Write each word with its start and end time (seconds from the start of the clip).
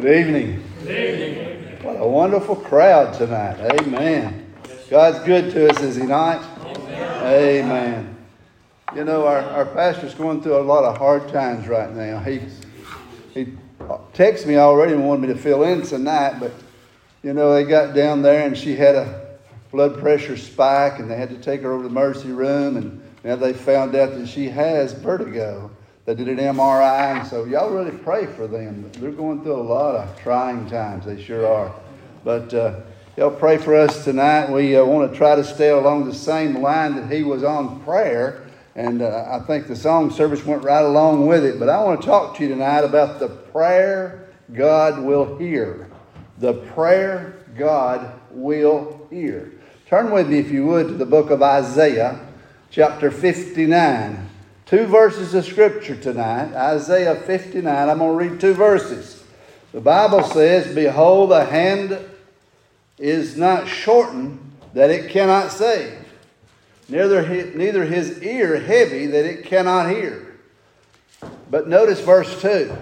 Good 0.00 0.18
evening. 0.18 1.82
What 1.82 2.00
a 2.00 2.08
wonderful 2.08 2.56
crowd 2.56 3.12
tonight. 3.12 3.60
Amen. 3.80 4.50
God's 4.88 5.18
good 5.26 5.52
to 5.52 5.68
us, 5.68 5.78
is 5.82 5.96
He 5.96 6.04
not? 6.04 6.42
Amen. 7.22 8.16
You 8.96 9.04
know, 9.04 9.26
our, 9.26 9.40
our 9.40 9.66
pastor's 9.66 10.14
going 10.14 10.40
through 10.40 10.56
a 10.56 10.62
lot 10.62 10.84
of 10.84 10.96
hard 10.96 11.28
times 11.28 11.68
right 11.68 11.94
now. 11.94 12.18
He, 12.20 12.40
he 13.34 13.52
texted 14.14 14.46
me 14.46 14.56
already 14.56 14.94
and 14.94 15.06
wanted 15.06 15.28
me 15.28 15.34
to 15.34 15.38
fill 15.38 15.64
in 15.64 15.82
tonight, 15.82 16.38
but, 16.40 16.52
you 17.22 17.34
know, 17.34 17.52
they 17.52 17.64
got 17.64 17.94
down 17.94 18.22
there 18.22 18.46
and 18.46 18.56
she 18.56 18.74
had 18.74 18.94
a 18.94 19.36
blood 19.70 19.98
pressure 19.98 20.38
spike 20.38 20.98
and 20.98 21.10
they 21.10 21.16
had 21.16 21.28
to 21.28 21.36
take 21.36 21.60
her 21.60 21.72
over 21.72 21.82
to 21.82 21.88
the 21.90 21.94
emergency 21.94 22.32
room 22.32 22.78
and 22.78 23.02
now 23.22 23.36
they 23.36 23.52
found 23.52 23.94
out 23.94 24.14
that 24.14 24.26
she 24.28 24.48
has 24.48 24.94
vertigo. 24.94 25.70
They 26.10 26.24
did 26.24 26.40
an 26.40 26.56
MRI, 26.56 27.20
and 27.20 27.28
so 27.28 27.44
y'all 27.44 27.70
really 27.70 27.96
pray 27.96 28.26
for 28.26 28.48
them. 28.48 28.90
They're 28.94 29.12
going 29.12 29.44
through 29.44 29.54
a 29.54 29.62
lot 29.62 29.94
of 29.94 30.20
trying 30.20 30.68
times. 30.68 31.04
They 31.04 31.22
sure 31.22 31.46
are. 31.46 31.72
But 32.24 32.52
uh, 32.52 32.80
y'all 33.16 33.30
pray 33.30 33.58
for 33.58 33.76
us 33.76 34.02
tonight. 34.02 34.50
We 34.50 34.76
uh, 34.76 34.84
want 34.84 35.12
to 35.12 35.16
try 35.16 35.36
to 35.36 35.44
stay 35.44 35.68
along 35.68 36.06
the 36.06 36.14
same 36.14 36.62
line 36.62 36.96
that 36.96 37.12
he 37.12 37.22
was 37.22 37.44
on 37.44 37.80
prayer. 37.84 38.44
And 38.74 39.02
uh, 39.02 39.28
I 39.30 39.46
think 39.46 39.68
the 39.68 39.76
song 39.76 40.10
service 40.10 40.44
went 40.44 40.64
right 40.64 40.84
along 40.84 41.28
with 41.28 41.44
it. 41.44 41.60
But 41.60 41.68
I 41.68 41.80
want 41.84 42.00
to 42.00 42.06
talk 42.08 42.36
to 42.38 42.42
you 42.42 42.48
tonight 42.48 42.80
about 42.80 43.20
the 43.20 43.28
prayer 43.28 44.30
God 44.52 45.04
will 45.04 45.38
hear. 45.38 45.92
The 46.38 46.54
prayer 46.54 47.36
God 47.56 48.18
will 48.32 49.06
hear. 49.10 49.52
Turn 49.86 50.10
with 50.10 50.28
me, 50.28 50.40
if 50.40 50.50
you 50.50 50.66
would, 50.66 50.88
to 50.88 50.94
the 50.94 51.06
book 51.06 51.30
of 51.30 51.40
Isaiah, 51.40 52.18
chapter 52.68 53.12
59. 53.12 54.29
Two 54.70 54.86
verses 54.86 55.34
of 55.34 55.44
scripture 55.44 55.96
tonight 55.96 56.54
Isaiah 56.54 57.16
59. 57.16 57.88
I'm 57.88 57.98
going 57.98 58.10
to 58.12 58.30
read 58.30 58.40
two 58.40 58.54
verses. 58.54 59.20
The 59.72 59.80
Bible 59.80 60.22
says, 60.22 60.72
Behold, 60.72 61.32
the 61.32 61.44
hand 61.44 61.98
is 62.96 63.36
not 63.36 63.66
shortened 63.66 64.38
that 64.72 64.90
it 64.90 65.10
cannot 65.10 65.50
save, 65.50 65.98
neither, 66.88 67.26
neither 67.56 67.84
his 67.84 68.22
ear 68.22 68.60
heavy 68.60 69.06
that 69.06 69.24
it 69.24 69.44
cannot 69.44 69.90
hear. 69.90 70.36
But 71.50 71.66
notice 71.66 71.98
verse 71.98 72.40
2 72.40 72.72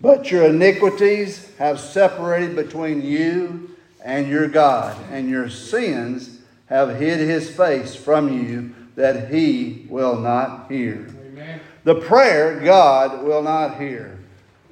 But 0.00 0.30
your 0.30 0.44
iniquities 0.44 1.54
have 1.58 1.78
separated 1.78 2.56
between 2.56 3.02
you 3.02 3.76
and 4.02 4.28
your 4.28 4.48
God, 4.48 4.96
and 5.10 5.28
your 5.28 5.50
sins 5.50 6.38
have 6.70 6.96
hid 6.96 7.18
his 7.20 7.54
face 7.54 7.94
from 7.94 8.32
you 8.32 8.74
that 9.02 9.32
he 9.32 9.84
will 9.88 10.16
not 10.16 10.70
hear. 10.70 11.08
Amen. 11.26 11.60
The 11.82 11.96
prayer 11.96 12.60
God 12.60 13.24
will 13.24 13.42
not 13.42 13.80
hear. 13.80 14.20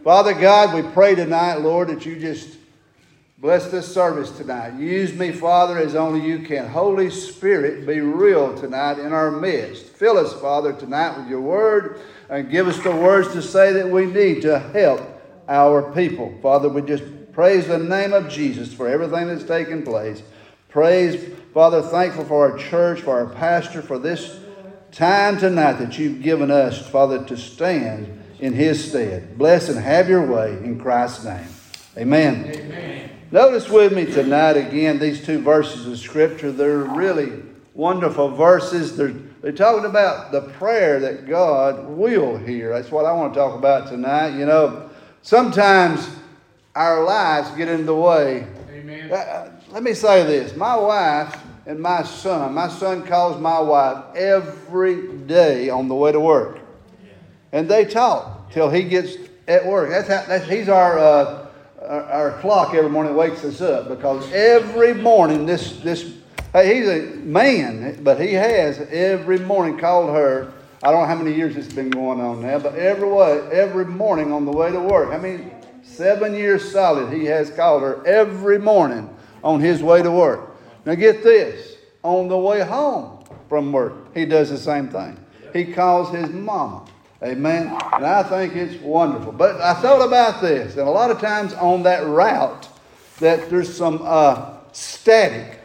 Father 0.05 0.34
God, 0.34 0.73
we 0.73 0.89
pray 0.92 1.17
tonight, 1.17 1.56
Lord, 1.56 1.89
that 1.89 2.06
you 2.06 2.17
just 2.17 2.56
bless 3.39 3.73
this 3.73 3.92
service 3.92 4.31
tonight. 4.31 4.78
Use 4.78 5.12
me, 5.14 5.33
Father, 5.33 5.78
as 5.78 5.97
only 5.97 6.25
you 6.25 6.47
can. 6.47 6.69
Holy 6.69 7.11
Spirit, 7.11 7.84
be 7.89 7.98
real 7.98 8.56
tonight 8.56 9.01
in 9.01 9.12
our 9.12 9.33
midst. 9.33 9.86
Fill 9.86 10.17
us, 10.17 10.33
Father, 10.34 10.75
tonight 10.75 11.19
with 11.19 11.28
your 11.28 11.41
word 11.41 11.98
and 12.28 12.48
give 12.48 12.69
us 12.69 12.78
the 12.84 12.95
words 12.95 13.33
to 13.33 13.42
say 13.42 13.73
that 13.73 13.91
we 13.91 14.06
need 14.06 14.42
to 14.42 14.61
help 14.61 15.03
our 15.48 15.91
people. 15.92 16.39
Father, 16.41 16.69
we 16.69 16.83
just 16.83 17.03
praise 17.33 17.67
the 17.67 17.78
name 17.78 18.12
of 18.12 18.28
Jesus 18.28 18.73
for 18.73 18.86
everything 18.86 19.27
that's 19.27 19.42
taken 19.42 19.83
place. 19.83 20.23
Praise 20.71 21.35
Father, 21.53 21.83
thankful 21.83 22.25
for 22.25 22.49
our 22.49 22.57
church, 22.57 23.01
for 23.01 23.19
our 23.19 23.27
pastor, 23.27 23.83
for 23.83 23.99
this 23.99 24.39
time 24.93 25.37
tonight 25.37 25.75
that 25.75 25.99
you've 25.99 26.23
given 26.23 26.49
us, 26.49 26.89
Father, 26.89 27.25
to 27.25 27.37
stand 27.37 28.23
in 28.39 28.53
his 28.53 28.89
stead. 28.89 29.37
Bless 29.37 29.69
and 29.69 29.81
have 29.81 30.09
your 30.09 30.25
way 30.25 30.53
in 30.53 30.79
Christ's 30.79 31.25
name. 31.25 31.48
Amen. 31.98 32.53
Amen. 32.55 33.11
Notice 33.33 33.69
with 33.69 33.92
me 33.92 34.07
tonight 34.07 34.57
again 34.57 35.01
these 35.01 35.25
two 35.27 35.41
verses 35.41 35.89
of 35.89 35.98
Scripture. 35.98 36.53
They're 36.53 36.79
really 36.79 37.42
wonderful 37.75 38.36
verses. 38.36 38.97
They're, 38.97 39.14
they're 39.42 39.51
talking 39.51 39.91
about 39.91 40.30
the 40.30 40.42
prayer 40.42 41.01
that 41.01 41.27
God 41.27 41.89
will 41.89 42.36
hear. 42.36 42.73
That's 42.75 42.92
what 42.92 43.07
I 43.07 43.13
want 43.13 43.35
to 43.35 43.41
talk 43.41 43.59
about 43.59 43.89
tonight. 43.89 44.39
You 44.39 44.47
know, 44.47 44.89
sometimes 45.23 46.09
our 46.77 47.03
lives 47.03 47.51
get 47.57 47.67
in 47.67 47.86
the 47.86 47.97
way. 47.97 48.47
Amen. 48.70 49.11
Uh, 49.13 49.60
let 49.70 49.83
me 49.83 49.95
say 49.95 50.25
this 50.25 50.57
my 50.57 50.77
wife 50.77 51.41
and 51.67 51.79
my 51.79 52.03
son, 52.03 52.55
my 52.55 52.69
son 52.69 53.07
calls 53.07 53.41
my 53.41 53.61
wife 53.61 54.05
every 54.17 55.19
day 55.19 55.70
on 55.70 55.89
the 55.89 55.95
way 55.95 56.11
to 56.11 56.20
work. 56.20 56.58
And 57.53 57.69
they 57.69 57.85
talk 57.85 58.51
till 58.51 58.70
he 58.70 58.83
gets 58.85 59.17
at 59.47 59.67
work. 59.67 59.91
That's, 59.91 60.09
how, 60.09 60.25
that's 60.27 60.48
he's 60.48 60.69
our, 60.69 60.98
uh, 60.98 61.47
our, 61.83 62.03
our 62.05 62.41
clock 62.41 62.75
every 62.75 62.91
morning 62.91 63.14
wakes 63.14 63.45
us 63.45 63.61
up 63.61 63.89
because 63.89 64.30
every 64.33 64.95
morning 64.95 65.47
this 65.47 65.79
this 65.80 66.14
hey, 66.53 66.77
he's 66.77 66.89
a 66.89 67.17
man, 67.17 68.03
but 68.03 68.20
he 68.20 68.33
has 68.35 68.80
every 68.91 69.39
morning 69.39 69.79
called 69.79 70.11
her. 70.11 70.53
I 70.83 70.91
don't 70.91 71.03
know 71.03 71.07
how 71.07 71.23
many 71.23 71.36
years 71.36 71.57
it's 71.57 71.73
been 71.73 71.91
going 71.91 72.20
on 72.20 72.41
now, 72.41 72.59
but 72.59 72.75
every 72.75 73.09
way, 73.09 73.39
every 73.53 73.85
morning 73.85 74.33
on 74.33 74.47
the 74.47 74.53
way 74.53 74.73
to 74.73 74.80
work. 74.80 75.13
I 75.13 75.19
mean, 75.19 75.53
seven 75.83 76.35
years 76.35 76.73
solid, 76.73 77.13
he 77.13 77.27
has 77.27 77.51
called 77.51 77.83
her 77.83 78.05
every 78.07 78.59
morning 78.59 79.14
on 79.42 79.61
his 79.61 79.83
way 79.83 80.02
to 80.02 80.11
work. 80.11 80.56
Now 80.84 80.95
get 80.95 81.23
this 81.23 81.77
on 82.02 82.28
the 82.28 82.39
way 82.39 82.61
home 82.61 83.24
from 83.48 83.73
work, 83.73 84.14
he 84.14 84.24
does 84.24 84.51
the 84.51 84.58
same 84.58 84.89
thing. 84.89 85.18
He 85.52 85.73
calls 85.73 86.14
his 86.14 86.30
mama. 86.30 86.86
Amen. 87.23 87.67
And 87.92 88.06
I 88.06 88.23
think 88.23 88.56
it's 88.56 88.80
wonderful. 88.83 89.33
But 89.33 89.61
I 89.61 89.74
thought 89.74 90.00
about 90.06 90.40
this, 90.40 90.77
and 90.77 90.89
a 90.89 90.90
lot 90.90 91.11
of 91.11 91.20
times 91.20 91.52
on 91.55 91.83
that 91.83 92.06
route, 92.06 92.68
that 93.18 93.50
there's 93.50 93.77
some 93.77 94.00
uh, 94.02 94.55
static. 94.73 95.61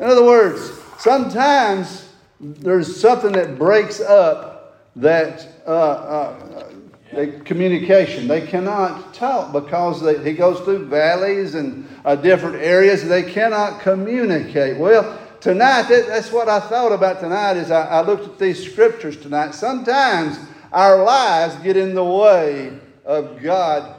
In 0.00 0.06
other 0.06 0.24
words, 0.24 0.72
sometimes 0.98 2.08
there's 2.40 3.00
something 3.00 3.32
that 3.32 3.56
breaks 3.56 4.00
up 4.00 4.80
that 4.96 5.46
uh, 5.66 5.70
uh, 5.70 6.70
they, 7.12 7.40
communication. 7.40 8.28
They 8.28 8.46
cannot 8.46 9.14
talk 9.14 9.52
because 9.52 10.00
they, 10.00 10.22
he 10.22 10.32
goes 10.32 10.60
through 10.60 10.86
valleys 10.86 11.54
and 11.54 11.88
uh, 12.04 12.16
different 12.16 12.56
areas. 12.56 13.06
They 13.06 13.22
cannot 13.22 13.80
communicate. 13.80 14.78
Well, 14.78 15.18
tonight, 15.40 15.82
that, 15.88 16.06
that's 16.06 16.30
what 16.30 16.48
I 16.48 16.60
thought 16.60 16.92
about 16.92 17.20
tonight 17.20 17.56
is 17.56 17.70
I, 17.70 17.86
I 17.86 18.00
looked 18.02 18.26
at 18.26 18.38
these 18.38 18.64
scriptures 18.70 19.16
tonight. 19.16 19.54
Sometimes 19.54 20.38
our 20.72 21.02
lives 21.02 21.56
get 21.56 21.76
in 21.76 21.94
the 21.94 22.04
way 22.04 22.78
of 23.04 23.42
God 23.42 23.96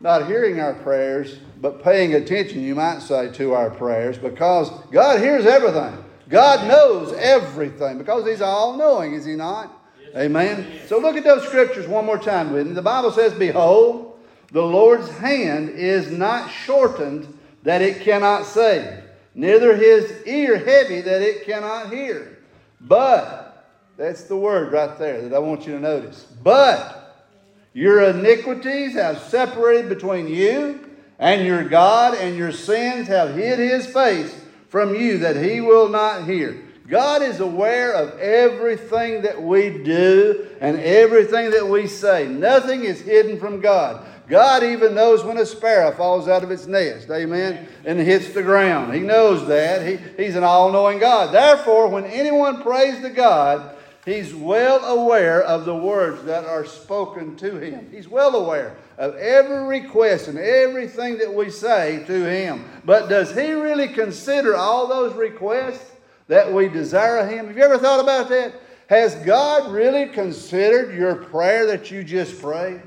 not 0.00 0.26
hearing 0.26 0.60
our 0.60 0.74
prayers, 0.74 1.38
but 1.60 1.82
paying 1.82 2.14
attention, 2.14 2.62
you 2.62 2.74
might 2.74 3.00
say, 3.00 3.32
to 3.32 3.52
our 3.52 3.70
prayers 3.70 4.16
because 4.16 4.70
God 4.92 5.20
hears 5.20 5.44
everything. 5.44 6.04
God 6.28 6.68
knows 6.68 7.12
everything 7.14 7.98
because 7.98 8.26
He's 8.26 8.42
all 8.42 8.76
knowing, 8.76 9.14
is 9.14 9.24
He 9.24 9.34
not? 9.34 9.72
Amen. 10.16 10.80
So 10.86 10.98
look 10.98 11.16
at 11.16 11.24
those 11.24 11.46
scriptures 11.46 11.86
one 11.86 12.06
more 12.06 12.18
time 12.18 12.52
with 12.52 12.66
me. 12.66 12.72
The 12.72 12.82
Bible 12.82 13.12
says, 13.12 13.34
Behold, 13.34 14.18
the 14.52 14.62
Lord's 14.62 15.10
hand 15.10 15.70
is 15.70 16.10
not 16.10 16.50
shortened 16.50 17.38
that 17.62 17.82
it 17.82 18.00
cannot 18.00 18.46
save, 18.46 19.02
neither 19.34 19.76
his 19.76 20.26
ear 20.26 20.58
heavy 20.58 21.00
that 21.02 21.20
it 21.20 21.44
cannot 21.44 21.92
hear. 21.92 22.38
But, 22.80 23.66
that's 23.96 24.24
the 24.24 24.36
word 24.36 24.72
right 24.72 24.96
there 24.98 25.22
that 25.22 25.34
I 25.34 25.38
want 25.38 25.66
you 25.66 25.72
to 25.72 25.80
notice. 25.80 26.24
But, 26.42 27.26
your 27.74 28.02
iniquities 28.02 28.94
have 28.94 29.20
separated 29.20 29.88
between 29.88 30.28
you 30.28 30.88
and 31.18 31.44
your 31.44 31.68
God, 31.68 32.14
and 32.14 32.36
your 32.36 32.52
sins 32.52 33.08
have 33.08 33.34
hid 33.34 33.58
his 33.58 33.86
face 33.86 34.34
from 34.68 34.94
you 34.94 35.18
that 35.18 35.36
he 35.36 35.60
will 35.60 35.88
not 35.88 36.24
hear. 36.24 36.62
God 36.88 37.22
is 37.22 37.40
aware 37.40 37.92
of 37.94 38.18
everything 38.18 39.22
that 39.22 39.42
we 39.42 39.70
do 39.82 40.48
and 40.60 40.78
everything 40.78 41.50
that 41.50 41.68
we 41.68 41.86
say. 41.86 42.26
Nothing 42.26 42.84
is 42.84 43.00
hidden 43.00 43.38
from 43.38 43.60
God. 43.60 44.06
God 44.28 44.62
even 44.62 44.94
knows 44.94 45.24
when 45.24 45.38
a 45.38 45.46
sparrow 45.46 45.90
falls 45.92 46.28
out 46.28 46.44
of 46.44 46.50
its 46.50 46.66
nest, 46.66 47.10
amen, 47.10 47.66
and 47.84 47.98
hits 47.98 48.32
the 48.32 48.42
ground. 48.42 48.92
He 48.92 49.00
knows 49.00 49.46
that. 49.48 49.86
He, 49.86 49.96
he's 50.22 50.36
an 50.36 50.44
all 50.44 50.70
knowing 50.70 50.98
God. 50.98 51.32
Therefore, 51.32 51.88
when 51.88 52.04
anyone 52.04 52.62
prays 52.62 53.00
to 53.00 53.10
God, 53.10 53.74
He's 54.08 54.34
well 54.34 54.82
aware 54.86 55.42
of 55.42 55.66
the 55.66 55.76
words 55.76 56.22
that 56.24 56.46
are 56.46 56.64
spoken 56.64 57.36
to 57.36 57.58
him. 57.58 57.90
He's 57.90 58.08
well 58.08 58.36
aware 58.36 58.74
of 58.96 59.14
every 59.16 59.80
request 59.80 60.28
and 60.28 60.38
everything 60.38 61.18
that 61.18 61.34
we 61.34 61.50
say 61.50 62.04
to 62.06 62.24
him. 62.24 62.64
But 62.86 63.10
does 63.10 63.34
he 63.34 63.52
really 63.52 63.88
consider 63.88 64.56
all 64.56 64.86
those 64.86 65.14
requests? 65.14 65.87
That 66.28 66.52
we 66.52 66.68
desire 66.68 67.26
Him. 67.26 67.48
Have 67.48 67.56
you 67.56 67.62
ever 67.62 67.78
thought 67.78 68.00
about 68.00 68.28
that? 68.28 68.54
Has 68.88 69.14
God 69.16 69.70
really 69.70 70.06
considered 70.06 70.94
your 70.94 71.16
prayer 71.16 71.66
that 71.66 71.90
you 71.90 72.04
just 72.04 72.40
prayed? 72.40 72.80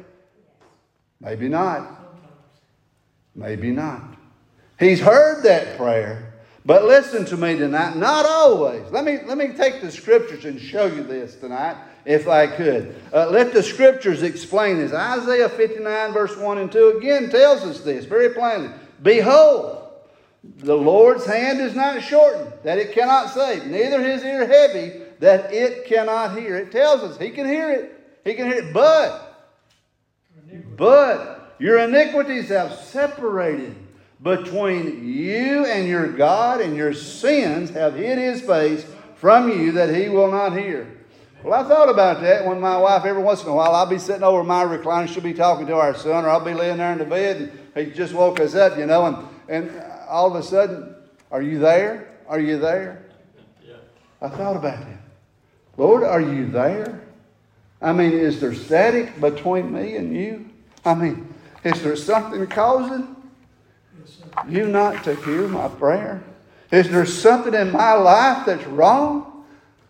Maybe 1.20 1.48
not. 1.48 1.88
Maybe 3.36 3.72
not. 3.72 4.02
He's 4.80 5.00
heard 5.00 5.44
that 5.44 5.78
prayer, 5.78 6.34
But 6.66 6.86
listen 6.86 7.26
to 7.26 7.38
me 7.38 7.56
tonight, 7.56 7.96
not 7.96 8.26
always. 8.26 8.92
Let 8.92 9.06
me, 9.06 9.20
let 9.26 9.38
me 9.38 9.50
take 9.50 9.82
the 9.82 9.92
scriptures 9.92 10.46
and 10.46 10.60
show 10.60 10.86
you 10.86 11.04
this 11.04 11.36
tonight, 11.36 11.76
if 12.06 12.28
I 12.28 12.48
could. 12.48 12.96
Uh, 13.14 13.30
let 13.30 13.54
the 13.54 13.62
scriptures 13.64 14.24
explain 14.24 14.78
this. 14.78 14.94
Isaiah 14.94 15.50
59, 15.50 16.14
verse 16.14 16.36
1 16.36 16.58
and 16.58 16.72
2 16.72 16.98
again 16.98 17.30
tells 17.30 17.62
us 17.62 17.82
this 17.82 18.06
very 18.06 18.30
plainly. 18.30 18.70
Behold, 19.02 19.81
the 20.44 20.76
Lord's 20.76 21.26
hand 21.26 21.60
is 21.60 21.76
not 21.76 22.02
shortened, 22.02 22.52
that 22.64 22.80
it 22.80 22.94
cannot 22.94 23.30
save, 23.30 23.66
neither 23.68 24.04
his 24.04 24.24
ear 24.24 24.48
heavy, 24.48 25.02
that 25.20 25.54
it 25.54 25.86
cannot 25.86 26.38
hear. 26.38 26.58
It 26.58 26.72
tells 26.72 27.02
us 27.02 27.18
he 27.18 27.30
can 27.30 27.46
hear 27.46 27.72
it. 27.72 28.20
He 28.24 28.34
can 28.34 28.48
hear 28.48 28.64
it. 28.64 28.74
But, 28.74 29.54
but 30.76 31.56
your 31.60 31.78
iniquities 31.80 32.50
have 32.50 32.74
separated 32.74 33.76
between 34.22 35.08
you 35.08 35.66
and 35.66 35.88
your 35.88 36.12
God, 36.12 36.62
and 36.62 36.76
your 36.76 36.94
sins 36.94 37.70
have 37.72 37.96
hid 37.96 38.18
his 38.18 38.42
face 38.42 38.86
from 39.16 39.50
you 39.50 39.72
that 39.74 39.94
he 39.94 40.10
will 40.10 40.32
not 40.32 40.58
hear. 40.58 40.88
Well, 41.44 41.54
I 41.54 41.68
thought 41.68 41.90
about 41.90 42.22
that 42.22 42.46
when 42.46 42.60
my 42.60 42.78
wife, 42.78 43.04
every 43.06 43.22
once 43.22 43.44
in 43.44 43.50
a 43.50 43.54
while, 43.56 43.74
I'll 43.74 43.88
be 43.88 43.98
sitting 43.98 44.24
over 44.24 44.44
my 44.44 44.64
recliner, 44.64 45.08
she'll 45.08 45.24
be 45.24 45.34
talking 45.34 45.66
to 45.68 45.76
our 45.76 45.96
son, 45.96 46.26
or 46.26 46.30
I'll 46.30 46.44
be 46.44 46.54
laying 46.54 46.78
there 46.78 46.92
in 46.92 47.00
the 47.00 47.06
bed, 47.06 47.52
and 47.76 47.88
he 47.88 47.92
just 47.94 48.14
woke 48.14 48.40
us 48.40 48.54
up, 48.54 48.78
you 48.78 48.86
know, 48.86 49.06
and, 49.48 49.70
and 49.70 49.91
all 50.12 50.28
of 50.28 50.36
a 50.36 50.44
sudden, 50.44 50.94
are 51.32 51.42
you 51.42 51.58
there? 51.58 52.10
Are 52.28 52.40
you 52.40 52.60
there? 52.60 53.06
Yeah. 53.66 53.76
I 54.22 54.28
thought 54.28 54.58
about 54.58 54.80
that. 54.82 54.98
Lord, 55.78 56.04
are 56.04 56.22
you 56.22 56.48
there? 56.48 57.02
I 57.82 57.94
mean, 57.94 58.12
is 58.12 58.40
there 58.42 58.54
static 58.54 59.20
between 59.20 59.74
me 59.74 59.96
and 59.96 60.16
you? 60.16 60.50
I 60.86 60.94
mean, 60.94 61.34
is 61.64 61.82
there 61.82 61.96
something 61.96 62.46
causing 62.48 63.16
you 64.50 64.68
not 64.68 65.04
to 65.06 65.16
hear 65.16 65.48
my 65.48 65.70
prayer? 65.70 66.22
Is 66.72 66.90
there 66.90 67.06
something 67.06 67.54
in 67.54 67.72
my 67.72 67.94
life 67.94 68.46
that's 68.46 68.66
wrong? 68.68 69.46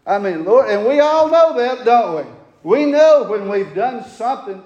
I 0.05 0.19
mean, 0.19 0.45
Lord, 0.45 0.69
and 0.69 0.87
we 0.87 0.99
all 0.99 1.29
know 1.29 1.57
that, 1.57 1.83
don't 1.83 2.15
we? 2.15 2.31
We 2.63 2.85
know 2.85 3.23
when 3.23 3.49
we've 3.49 3.73
done 3.73 4.07
something 4.07 4.63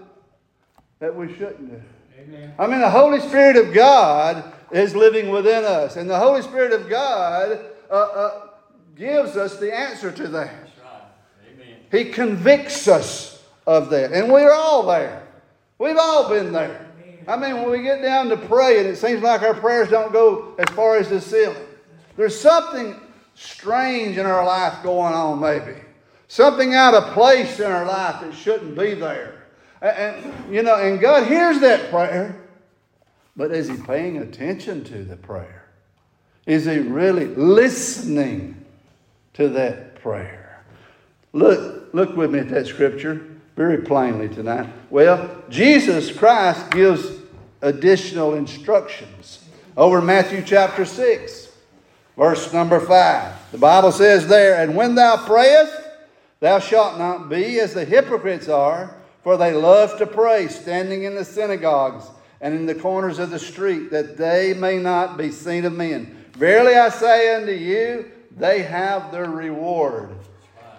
that 1.00 1.16
we 1.16 1.34
shouldn't 1.34 1.70
do. 1.70 1.82
Amen. 2.20 2.54
I 2.60 2.68
mean, 2.68 2.80
the 2.80 2.90
Holy 2.90 3.20
Spirit 3.22 3.56
of 3.56 3.74
God 3.74 4.52
is 4.76 4.96
living 4.96 5.30
within 5.30 5.64
us, 5.64 5.96
and 5.96 6.10
the 6.10 6.18
Holy 6.18 6.42
Spirit 6.42 6.74
of 6.74 6.90
God 6.90 7.60
uh, 7.90 7.94
uh, 7.94 8.48
gives 8.96 9.38
us 9.38 9.58
the 9.58 9.74
answer 9.74 10.12
to 10.12 10.28
that. 10.28 10.70
Right. 10.84 11.78
He 11.92 12.12
convicts 12.12 12.88
us 12.88 13.44
of 13.66 13.90
that, 13.92 14.12
and 14.12 14.32
we're 14.32 14.54
all 14.54 14.86
there. 14.86 15.26
We've 15.78 15.98
all 15.98 16.30
been 16.30 16.52
there. 16.52 16.82
I 17.28 17.38
mean, 17.38 17.56
when 17.56 17.72
we 17.72 17.82
get 17.82 18.02
down 18.02 18.30
to 18.30 18.38
pray, 18.38 18.80
and 18.80 18.88
it 18.88 18.98
seems 18.98 19.24
like 19.24 19.42
our 19.42 19.56
prayers 19.56 19.90
don't 19.90 20.14
go 20.14 20.54
as 20.60 20.70
far 20.76 20.98
as 20.98 21.10
the 21.10 21.20
ceiling, 21.20 21.66
there's 22.18 22.40
something 22.40 23.00
strange 23.34 24.18
in 24.18 24.26
our 24.26 24.46
life 24.46 24.84
going 24.84 25.14
on, 25.14 25.40
maybe. 25.40 25.80
Something 26.28 26.74
out 26.74 26.94
of 26.94 27.14
place 27.14 27.60
in 27.60 27.72
our 27.72 27.86
life 27.86 28.22
that 28.22 28.34
shouldn't 28.34 28.78
be 28.78 28.94
there. 28.94 29.44
And, 29.82 29.98
and, 29.98 30.54
you 30.56 30.64
know, 30.64 30.76
and 30.76 31.00
God 31.00 31.28
hears 31.28 31.60
that 31.62 31.90
prayer, 31.90 32.42
but 33.36 33.52
is 33.52 33.68
He 33.68 33.78
paying 33.78 34.18
attention 34.18 34.84
to 34.86 35.04
the 35.04 35.18
prayer? 35.18 35.66
Is 36.46 36.66
He 36.66 36.80
really 36.80 37.26
listening 37.26 38.66
to 39.34 39.50
that 39.50 40.02
prayer? 40.02 40.64
Look, 41.34 41.94
look 41.94 42.16
with 42.16 42.32
me 42.32 42.40
at 42.40 42.50
that 42.50 42.68
scripture 42.68 43.28
very 43.56 43.78
plainly 43.80 44.30
tonight. 44.30 44.70
Well, 44.90 45.44
Jesus 45.50 46.12
Christ 46.16 46.72
gives 46.72 47.10
additional 47.62 48.36
instructions 48.36 49.46
over 49.78 50.02
Matthew 50.02 50.44
chapter 50.46 50.86
6, 50.86 51.50
verse 52.18 52.54
number 52.54 52.80
5. 52.80 53.52
The 53.52 53.58
Bible 53.58 53.92
says 53.92 54.28
there, 54.28 54.62
And 54.62 54.76
when 54.76 54.96
thou 54.96 55.26
prayest, 55.26 55.74
thou 56.40 56.60
shalt 56.60 56.98
not 56.98 57.30
be 57.30 57.60
as 57.60 57.74
the 57.74 57.86
hypocrites 57.86 58.50
are, 58.50 58.96
for 59.24 59.38
they 59.38 59.54
love 59.54 59.98
to 59.98 60.06
pray, 60.06 60.48
standing 60.48 61.04
in 61.04 61.16
the 61.16 61.26
synagogues 61.26 62.06
and 62.46 62.54
in 62.54 62.68
the 62.68 62.76
corners 62.76 63.18
of 63.18 63.32
the 63.32 63.40
street, 63.40 63.90
that 63.90 64.18
they 64.18 64.54
may 64.54 64.78
not 64.78 65.18
be 65.18 65.32
seen 65.32 65.66
of 65.66 65.74
men. 65.74 66.26
Verily 66.34 66.76
I 66.76 66.90
say 66.90 67.34
unto 67.34 67.52
you, 67.52 68.12
they 68.38 68.62
have 68.62 69.12
their 69.12 69.28
reward. 69.28 70.12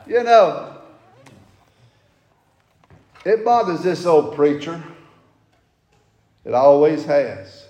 You 0.07 0.23
know, 0.23 0.77
it 3.25 3.45
bothers 3.45 3.83
this 3.83 4.07
old 4.07 4.37
preacher. 4.37 4.81
It 6.45 6.55
always 6.55 7.05
has. 7.07 7.67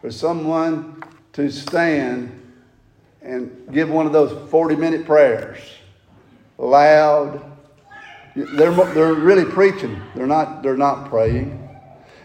For 0.00 0.12
someone 0.12 1.02
to 1.32 1.50
stand 1.50 2.40
and 3.20 3.66
give 3.72 3.90
one 3.90 4.06
of 4.06 4.12
those 4.12 4.48
40 4.48 4.76
minute 4.76 5.06
prayers 5.06 5.58
loud. 6.56 7.44
They're, 8.36 8.70
they're 8.70 9.14
really 9.14 9.44
preaching, 9.44 10.00
they're 10.14 10.28
not, 10.28 10.62
they're 10.62 10.76
not 10.76 11.08
praying. 11.08 11.59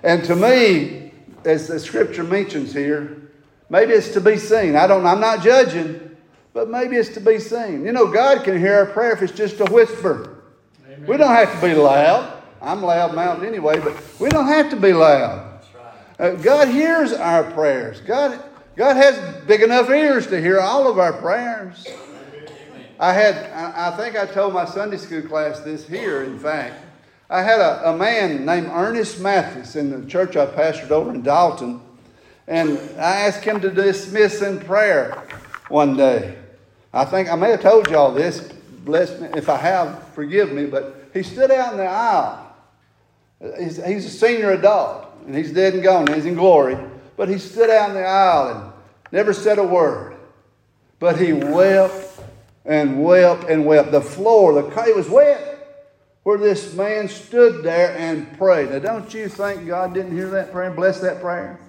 And 0.05 0.23
to 0.25 0.35
me, 0.35 1.11
as 1.43 1.67
the 1.67 1.79
scripture 1.79 2.23
mentions 2.23 2.71
here, 2.71 3.31
maybe 3.71 3.93
it's 3.93 4.13
to 4.13 4.21
be 4.21 4.37
seen. 4.37 4.75
I 4.75 4.85
don't 4.85 5.03
I'm 5.03 5.19
not 5.19 5.43
judging, 5.43 6.15
but 6.53 6.69
maybe 6.69 6.95
it's 6.95 7.09
to 7.15 7.19
be 7.19 7.39
seen. 7.39 7.83
You 7.83 7.91
know, 7.91 8.11
God 8.11 8.43
can 8.43 8.59
hear 8.59 8.75
our 8.75 8.85
prayer 8.85 9.13
if 9.13 9.23
it's 9.23 9.33
just 9.33 9.59
a 9.61 9.65
whisper. 9.65 10.43
Amen. 10.85 11.07
We 11.07 11.17
don't 11.17 11.33
have 11.33 11.51
to 11.59 11.67
be 11.67 11.73
loud. 11.73 12.31
I'm 12.61 12.83
loud 12.83 13.15
mouthed 13.15 13.43
anyway, 13.43 13.79
but 13.79 13.99
we 14.19 14.29
don't 14.29 14.47
have 14.47 14.69
to 14.69 14.75
be 14.75 14.93
loud. 14.93 15.59
Uh, 16.19 16.31
God 16.31 16.67
hears 16.67 17.11
our 17.11 17.43
prayers. 17.51 17.99
God, 18.01 18.39
God 18.75 18.95
has 18.97 19.17
big 19.45 19.63
enough 19.63 19.89
ears 19.89 20.27
to 20.27 20.39
hear 20.39 20.59
all 20.59 20.87
of 20.87 20.99
our 20.99 21.13
prayers. 21.13 21.87
I 22.99 23.11
had, 23.11 23.51
I 23.51 23.97
think 23.97 24.15
I 24.15 24.27
told 24.27 24.53
my 24.53 24.65
Sunday 24.65 24.97
school 24.97 25.23
class 25.23 25.61
this 25.61 25.87
here, 25.87 26.23
in 26.23 26.37
fact. 26.37 26.84
I 27.29 27.41
had 27.41 27.59
a, 27.59 27.89
a 27.89 27.97
man 27.97 28.45
named 28.45 28.67
Ernest 28.67 29.19
Mathis 29.19 29.75
in 29.75 29.89
the 29.89 30.07
church 30.09 30.35
I 30.35 30.45
pastored 30.45 30.91
over 30.91 31.11
in 31.11 31.23
Dalton, 31.23 31.81
and 32.47 32.77
I 32.99 33.21
asked 33.21 33.43
him 33.43 33.59
to 33.61 33.71
dismiss 33.71 34.41
in 34.41 34.59
prayer 34.59 35.27
one 35.67 35.97
day. 35.97 36.37
I 36.93 37.03
think 37.05 37.29
I 37.29 37.35
may 37.35 37.51
have 37.51 37.61
told 37.61 37.89
y'all 37.89 38.11
this, 38.11 38.41
bless 38.83 39.19
me. 39.19 39.27
If 39.35 39.49
I 39.49 39.57
have, 39.57 40.07
forgive 40.09 40.51
me. 40.51 40.67
But 40.67 41.09
he 41.13 41.23
stood 41.23 41.49
out 41.49 41.71
in 41.71 41.77
the 41.77 41.87
aisle. 41.87 42.55
He's, 43.59 43.83
he's 43.83 44.05
a 44.05 44.09
senior 44.09 44.51
adult, 44.51 45.07
and 45.25 45.35
he's 45.35 45.51
dead 45.51 45.73
and 45.73 45.83
gone. 45.83 46.07
He's 46.13 46.25
in 46.25 46.35
glory. 46.35 46.77
But 47.17 47.27
he 47.27 47.39
stood 47.39 47.69
out 47.71 47.89
in 47.89 47.95
the 47.95 48.05
aisle 48.05 48.55
and 48.55 48.73
never 49.11 49.33
said 49.33 49.57
a 49.57 49.63
word. 49.63 50.15
But 50.99 51.19
he 51.19 51.33
wept 51.33 52.21
and 52.65 53.03
wept 53.03 53.49
and 53.49 53.65
wept. 53.65 53.91
The 53.91 54.01
floor, 54.01 54.53
the 54.53 54.83
it 54.83 54.95
was 54.95 55.09
wet 55.09 55.54
where 56.25 56.39
this 56.39 56.73
man 56.73 57.07
stood 57.07 57.63
there 57.63 57.95
and 57.95 58.35
prayed. 58.35 58.71
Now, 58.71 58.79
don't 58.79 59.13
you 59.13 59.29
think 59.29 59.67
God 59.67 59.93
didn't 59.93 60.17
hear 60.17 60.31
that 60.31 60.51
prayer 60.51 60.65
and 60.65 60.75
bless 60.75 60.99
that 61.01 61.21
prayer? 61.21 61.59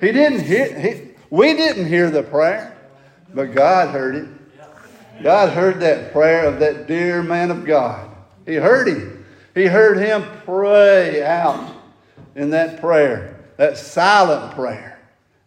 He 0.00 0.12
didn't 0.12 0.42
hear. 0.42 0.78
He, 0.78 1.10
we 1.28 1.54
didn't 1.54 1.86
hear 1.86 2.08
the 2.08 2.22
prayer, 2.22 2.76
but 3.34 3.46
God 3.46 3.88
heard 3.88 4.14
it. 4.14 4.28
God 5.24 5.50
heard 5.52 5.80
that 5.80 6.12
prayer 6.12 6.46
of 6.46 6.60
that 6.60 6.86
dear 6.86 7.20
man 7.20 7.50
of 7.50 7.64
God. 7.64 8.14
He 8.46 8.54
heard 8.54 8.86
him. 8.86 9.26
He 9.56 9.66
heard 9.66 9.98
him 9.98 10.22
pray 10.44 11.24
out 11.24 11.74
in 12.36 12.50
that 12.50 12.80
prayer, 12.80 13.40
that 13.56 13.76
silent 13.76 14.54
prayer. 14.54 15.00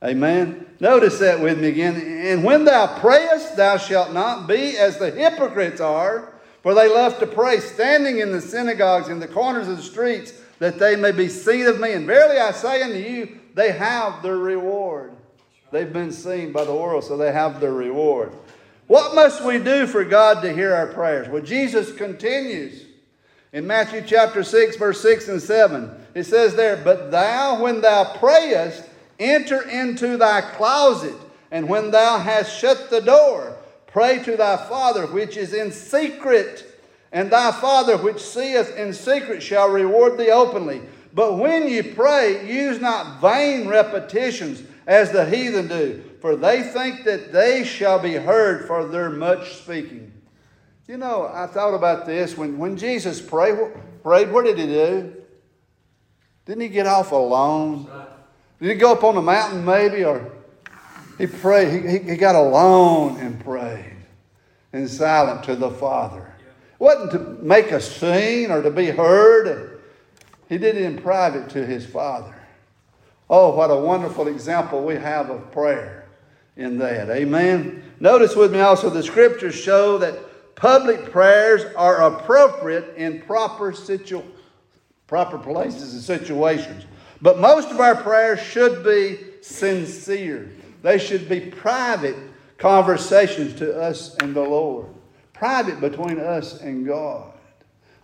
Amen. 0.03 0.65
Notice 0.81 1.17
that 1.19 1.39
with 1.39 1.61
me 1.61 1.69
again. 1.69 1.95
And 1.95 2.43
when 2.43 2.65
thou 2.65 2.99
prayest, 2.99 3.55
thou 3.55 3.77
shalt 3.77 4.11
not 4.11 4.47
be 4.47 4.77
as 4.77 4.97
the 4.97 5.11
hypocrites 5.11 5.79
are, 5.79 6.33
for 6.67 6.73
they 6.73 6.89
love 6.89 7.17
to 7.19 7.25
pray, 7.25 7.61
standing 7.61 8.19
in 8.19 8.33
the 8.33 8.41
synagogues 8.41 9.07
in 9.07 9.21
the 9.21 9.27
corners 9.29 9.69
of 9.69 9.77
the 9.77 9.83
streets, 9.83 10.33
that 10.59 10.77
they 10.77 10.97
may 10.97 11.13
be 11.13 11.29
seen 11.29 11.65
of 11.65 11.79
men. 11.79 12.05
Verily 12.05 12.39
I 12.39 12.51
say 12.51 12.81
unto 12.81 12.97
you, 12.97 13.39
they 13.53 13.71
have 13.71 14.21
their 14.21 14.35
reward. 14.35 15.13
They've 15.71 15.93
been 15.93 16.11
seen 16.11 16.51
by 16.51 16.65
the 16.65 16.73
world, 16.73 17.05
so 17.05 17.15
they 17.15 17.31
have 17.31 17.61
their 17.61 17.71
reward. 17.71 18.33
What 18.87 19.15
must 19.15 19.45
we 19.45 19.59
do 19.59 19.87
for 19.87 20.03
God 20.03 20.41
to 20.41 20.51
hear 20.51 20.75
our 20.75 20.87
prayers? 20.87 21.29
Well, 21.29 21.41
Jesus 21.41 21.93
continues 21.93 22.83
in 23.53 23.65
Matthew 23.65 24.03
chapter 24.05 24.43
6, 24.43 24.75
verse 24.75 24.99
6 24.99 25.29
and 25.29 25.41
7. 25.41 25.89
It 26.15 26.25
says 26.25 26.53
there, 26.55 26.75
But 26.75 27.11
thou, 27.11 27.63
when 27.63 27.79
thou 27.79 28.17
prayest, 28.17 28.83
enter 29.21 29.61
into 29.61 30.17
thy 30.17 30.41
closet, 30.41 31.15
and 31.49 31.69
when 31.69 31.91
thou 31.91 32.19
hast 32.19 32.59
shut 32.59 32.89
the 32.89 32.99
door, 32.99 33.56
pray 33.97 34.21
to 34.23 34.37
thy 34.37 34.55
Father 34.55 35.07
which 35.07 35.35
is 35.35 35.55
in 35.55 35.71
secret, 35.71 36.79
and 37.11 37.31
thy 37.31 37.51
Father 37.51 37.97
which 37.97 38.19
seeth 38.19 38.77
in 38.77 38.93
secret 38.93 39.41
shall 39.41 39.69
reward 39.69 40.19
thee 40.19 40.29
openly. 40.29 40.83
But 41.15 41.39
when 41.39 41.67
ye 41.67 41.81
pray, 41.81 42.47
use 42.47 42.79
not 42.79 43.19
vain 43.19 43.67
repetitions 43.67 44.61
as 44.85 45.11
the 45.11 45.25
heathen 45.25 45.67
do 45.67 46.03
for 46.21 46.35
they 46.35 46.61
think 46.61 47.05
that 47.05 47.31
they 47.31 47.63
shall 47.63 47.97
be 47.97 48.13
heard 48.13 48.67
for 48.67 48.85
their 48.85 49.09
much 49.09 49.55
speaking. 49.55 50.11
You 50.87 50.97
know, 50.97 51.31
I 51.33 51.47
thought 51.47 51.73
about 51.73 52.05
this. 52.05 52.37
When, 52.37 52.59
when 52.59 52.77
Jesus 52.77 53.19
prayed, 53.19 53.57
prayed, 54.03 54.31
what 54.31 54.45
did 54.45 54.59
he 54.59 54.67
do? 54.67 55.15
Didn't 56.45 56.61
he 56.61 56.69
get 56.69 56.85
off 56.85 57.11
alone? 57.11 57.89
Did 58.61 58.69
he 58.69 58.75
go 58.75 58.91
up 58.91 59.03
on 59.03 59.15
the 59.15 59.23
mountain 59.23 59.65
maybe? 59.65 60.03
Or 60.03 60.36
He 61.17 61.27
prayed, 61.27 61.83
he, 61.83 62.11
he 62.11 62.15
got 62.15 62.35
alone 62.35 63.17
and 63.17 63.39
prayed 63.43 63.97
in 64.73 64.87
silent 64.87 65.43
to 65.45 65.55
the 65.55 65.71
Father. 65.71 66.33
It 66.73 66.83
wasn't 66.83 67.11
to 67.11 67.19
make 67.43 67.71
a 67.71 67.81
scene 67.81 68.51
or 68.51 68.61
to 68.61 68.69
be 68.69 68.87
heard. 68.87 69.79
He 70.47 70.57
did 70.57 70.77
it 70.77 70.83
in 70.83 70.97
private 70.97 71.49
to 71.49 71.65
his 71.65 71.85
Father. 71.85 72.35
Oh, 73.29 73.55
what 73.55 73.71
a 73.71 73.75
wonderful 73.75 74.27
example 74.27 74.83
we 74.83 74.95
have 74.95 75.29
of 75.29 75.51
prayer 75.51 76.07
in 76.55 76.77
that. 76.77 77.09
Amen. 77.09 77.83
Notice 77.99 78.35
with 78.35 78.53
me 78.53 78.59
also 78.59 78.89
the 78.89 79.03
scriptures 79.03 79.55
show 79.55 79.97
that 79.97 80.55
public 80.55 81.11
prayers 81.11 81.65
are 81.75 82.03
appropriate 82.03 82.95
in 82.95 83.21
proper 83.21 83.73
situ- 83.73 84.23
proper 85.07 85.37
places 85.37 85.93
and 85.93 86.01
situations. 86.01 86.85
But 87.21 87.39
most 87.39 87.69
of 87.69 87.79
our 87.79 87.95
prayers 87.95 88.39
should 88.39 88.83
be 88.83 89.19
sincere. 89.41 90.49
They 90.87 90.99
should 90.99 91.27
be 91.27 91.41
private 91.41 92.15
conversations 92.57 93.55
to 93.55 93.77
us 93.77 94.15
and 94.21 94.33
the 94.33 94.41
Lord. 94.41 94.85
Private 95.33 95.81
between 95.81 96.17
us 96.17 96.61
and 96.61 96.87
God. 96.87 97.33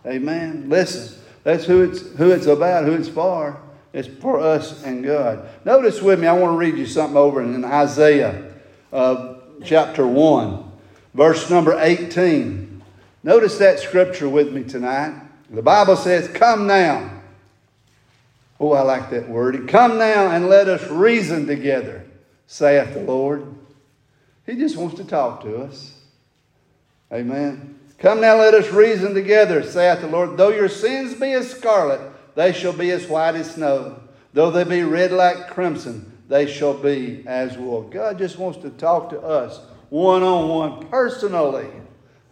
Amen. 0.04 0.68
Listen, 0.68 1.18
that's 1.44 1.64
who 1.64 1.80
it's 1.80 2.02
who 2.16 2.30
it's 2.30 2.44
about, 2.44 2.84
who 2.84 2.92
it's 2.92 3.08
for. 3.08 3.58
It's 3.94 4.08
for 4.08 4.38
us 4.38 4.84
and 4.84 5.02
God. 5.02 5.48
Notice 5.64 6.02
with 6.02 6.20
me, 6.20 6.26
I 6.26 6.34
want 6.34 6.52
to 6.52 6.58
read 6.58 6.76
you 6.76 6.84
something 6.84 7.16
over 7.16 7.40
in 7.40 7.64
Isaiah 7.64 8.52
uh, 8.92 9.36
chapter 9.64 10.06
1, 10.06 10.70
verse 11.14 11.48
number 11.48 11.80
18. 11.80 12.82
Notice 13.22 13.56
that 13.56 13.78
scripture 13.78 14.28
with 14.28 14.52
me 14.52 14.62
tonight. 14.62 15.22
The 15.48 15.62
Bible 15.62 15.96
says, 15.96 16.28
Come 16.28 16.66
now. 16.66 17.22
Oh, 18.60 18.72
I 18.72 18.82
like 18.82 19.08
that 19.08 19.26
word. 19.26 19.68
Come 19.68 19.96
now 19.96 20.32
and 20.32 20.50
let 20.50 20.68
us 20.68 20.86
reason 20.90 21.46
together, 21.46 22.04
saith 22.46 22.94
the 22.94 23.00
Lord. 23.00 23.46
He 24.46 24.56
just 24.56 24.76
wants 24.76 24.96
to 24.96 25.04
talk 25.04 25.42
to 25.42 25.56
us. 25.58 25.94
Amen. 27.12 27.78
Come 27.98 28.20
now, 28.20 28.36
let 28.36 28.54
us 28.54 28.70
reason 28.70 29.14
together, 29.14 29.62
saith 29.62 30.00
the 30.00 30.08
Lord. 30.08 30.36
Though 30.36 30.50
your 30.50 30.68
sins 30.68 31.14
be 31.14 31.32
as 31.32 31.50
scarlet, 31.50 32.00
they 32.34 32.52
shall 32.52 32.72
be 32.72 32.90
as 32.90 33.06
white 33.06 33.36
as 33.36 33.54
snow. 33.54 34.00
Though 34.32 34.50
they 34.50 34.64
be 34.64 34.82
red 34.82 35.12
like 35.12 35.48
crimson, 35.48 36.12
they 36.28 36.46
shall 36.46 36.74
be 36.74 37.22
as 37.26 37.56
wool. 37.56 37.82
God 37.82 38.18
just 38.18 38.38
wants 38.38 38.58
to 38.58 38.70
talk 38.70 39.10
to 39.10 39.20
us 39.20 39.60
one 39.90 40.22
on 40.22 40.48
one, 40.48 40.88
personally. 40.88 41.68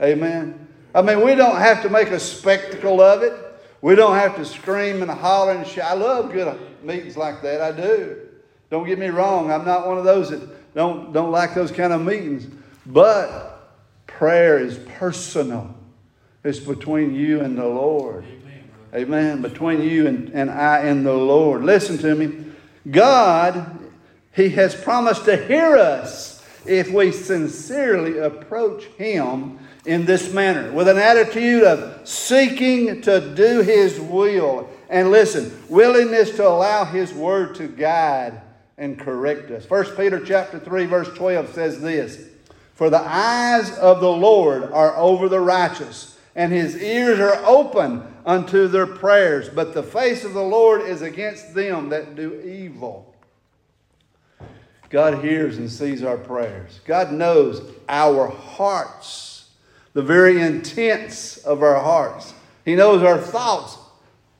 Amen. 0.02 0.66
I 0.94 1.02
mean, 1.02 1.24
we 1.24 1.34
don't 1.34 1.56
have 1.56 1.82
to 1.82 1.88
make 1.88 2.08
a 2.08 2.18
spectacle 2.18 3.00
of 3.00 3.22
it. 3.22 3.32
We 3.80 3.94
don't 3.94 4.16
have 4.16 4.36
to 4.36 4.44
scream 4.44 5.02
and 5.02 5.10
holler 5.10 5.52
and 5.52 5.66
shout. 5.66 5.90
I 5.90 5.94
love 5.94 6.32
good 6.32 6.58
meetings 6.82 7.16
like 7.16 7.40
that. 7.42 7.60
I 7.60 7.72
do. 7.72 8.28
Don't 8.72 8.86
get 8.86 8.98
me 8.98 9.08
wrong. 9.08 9.52
I'm 9.52 9.66
not 9.66 9.86
one 9.86 9.98
of 9.98 10.04
those 10.04 10.30
that 10.30 10.72
don't, 10.74 11.12
don't 11.12 11.30
like 11.30 11.54
those 11.54 11.70
kind 11.70 11.92
of 11.92 12.00
meetings. 12.00 12.46
But 12.86 13.70
prayer 14.06 14.58
is 14.58 14.78
personal. 14.96 15.74
It's 16.42 16.58
between 16.58 17.14
you 17.14 17.42
and 17.42 17.58
the 17.58 17.66
Lord. 17.66 18.24
Amen. 18.94 19.42
Between 19.42 19.82
you 19.82 20.06
and, 20.06 20.30
and 20.30 20.50
I 20.50 20.78
and 20.86 21.04
the 21.04 21.12
Lord. 21.12 21.62
Listen 21.64 21.98
to 21.98 22.14
me. 22.14 22.46
God, 22.90 23.78
He 24.34 24.48
has 24.48 24.74
promised 24.74 25.26
to 25.26 25.36
hear 25.36 25.76
us 25.76 26.42
if 26.64 26.90
we 26.90 27.12
sincerely 27.12 28.20
approach 28.20 28.84
Him 28.96 29.58
in 29.84 30.06
this 30.06 30.32
manner 30.32 30.72
with 30.72 30.88
an 30.88 30.96
attitude 30.96 31.64
of 31.64 32.08
seeking 32.08 33.02
to 33.02 33.34
do 33.34 33.60
His 33.60 34.00
will. 34.00 34.70
And 34.88 35.10
listen, 35.10 35.54
willingness 35.68 36.30
to 36.36 36.48
allow 36.48 36.86
His 36.86 37.12
word 37.12 37.54
to 37.56 37.68
guide 37.68 38.40
and 38.78 38.98
correct 38.98 39.50
us. 39.50 39.68
1 39.68 39.96
Peter 39.96 40.20
chapter 40.20 40.58
3 40.58 40.86
verse 40.86 41.08
12 41.14 41.54
says 41.54 41.80
this, 41.80 42.18
"For 42.74 42.90
the 42.90 43.02
eyes 43.04 43.76
of 43.78 44.00
the 44.00 44.10
Lord 44.10 44.64
are 44.72 44.96
over 44.96 45.28
the 45.28 45.40
righteous, 45.40 46.18
and 46.34 46.52
his 46.52 46.80
ears 46.82 47.20
are 47.20 47.40
open 47.44 48.02
unto 48.24 48.68
their 48.68 48.86
prayers, 48.86 49.48
but 49.48 49.74
the 49.74 49.82
face 49.82 50.24
of 50.24 50.32
the 50.32 50.42
Lord 50.42 50.82
is 50.82 51.02
against 51.02 51.54
them 51.54 51.88
that 51.90 52.14
do 52.14 52.40
evil. 52.40 53.14
God 54.88 55.24
hears 55.24 55.56
and 55.56 55.70
sees 55.70 56.02
our 56.02 56.18
prayers. 56.18 56.80
God 56.86 57.12
knows 57.12 57.62
our 57.88 58.28
hearts, 58.28 59.48
the 59.94 60.02
very 60.02 60.40
intents 60.40 61.38
of 61.38 61.62
our 61.62 61.80
hearts. 61.80 62.34
He 62.64 62.74
knows 62.74 63.02
our 63.02 63.18
thoughts. 63.18 63.78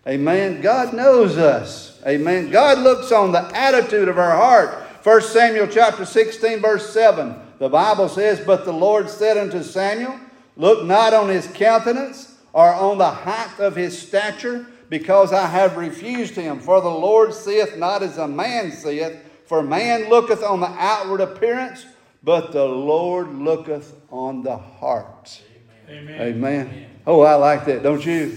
Amen. 0.06 0.60
God 0.60 0.94
knows 0.94 1.36
us. 1.36 2.00
Amen. 2.06 2.50
God 2.50 2.78
looks 2.78 3.12
on 3.12 3.30
the 3.30 3.50
attitude 3.56 4.08
of 4.08 4.18
our 4.18 4.36
heart. 4.36 4.82
1 5.04 5.22
Samuel 5.22 5.68
chapter 5.68 6.04
16, 6.04 6.60
verse 6.60 6.92
7. 6.92 7.34
The 7.58 7.68
Bible 7.68 8.08
says, 8.08 8.40
But 8.40 8.64
the 8.64 8.72
Lord 8.72 9.08
said 9.08 9.36
unto 9.36 9.62
Samuel, 9.62 10.18
Look 10.56 10.84
not 10.84 11.14
on 11.14 11.28
his 11.28 11.46
countenance 11.46 12.36
or 12.52 12.74
on 12.74 12.98
the 12.98 13.10
height 13.10 13.58
of 13.60 13.76
his 13.76 13.96
stature, 13.96 14.66
because 14.88 15.32
I 15.32 15.46
have 15.46 15.76
refused 15.76 16.34
him. 16.34 16.60
For 16.60 16.80
the 16.80 16.90
Lord 16.90 17.32
seeth 17.32 17.76
not 17.78 18.02
as 18.02 18.18
a 18.18 18.28
man 18.28 18.72
seeth, 18.72 19.16
for 19.46 19.62
man 19.62 20.10
looketh 20.10 20.42
on 20.42 20.60
the 20.60 20.68
outward 20.68 21.20
appearance, 21.20 21.86
but 22.22 22.52
the 22.52 22.64
Lord 22.64 23.34
looketh 23.34 23.94
on 24.10 24.42
the 24.42 24.56
heart. 24.56 25.40
Amen. 25.88 26.20
Amen. 26.20 26.86
Oh, 27.06 27.22
I 27.22 27.36
like 27.36 27.64
that, 27.64 27.82
don't 27.82 28.04
you? 28.04 28.36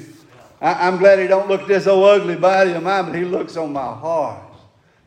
I, 0.62 0.88
am 0.88 0.98
glad 0.98 1.20
he 1.20 1.28
don't 1.28 1.48
look 1.48 1.62
at 1.62 1.68
this 1.68 1.88
old 1.88 2.22
ugly 2.22 2.36
body 2.36 2.72
of 2.72 2.84
mine, 2.84 3.06
but 3.06 3.16
he 3.16 3.26
looks 3.26 3.58
on 3.58 3.74
my 3.74 3.94
heart. 3.94 4.42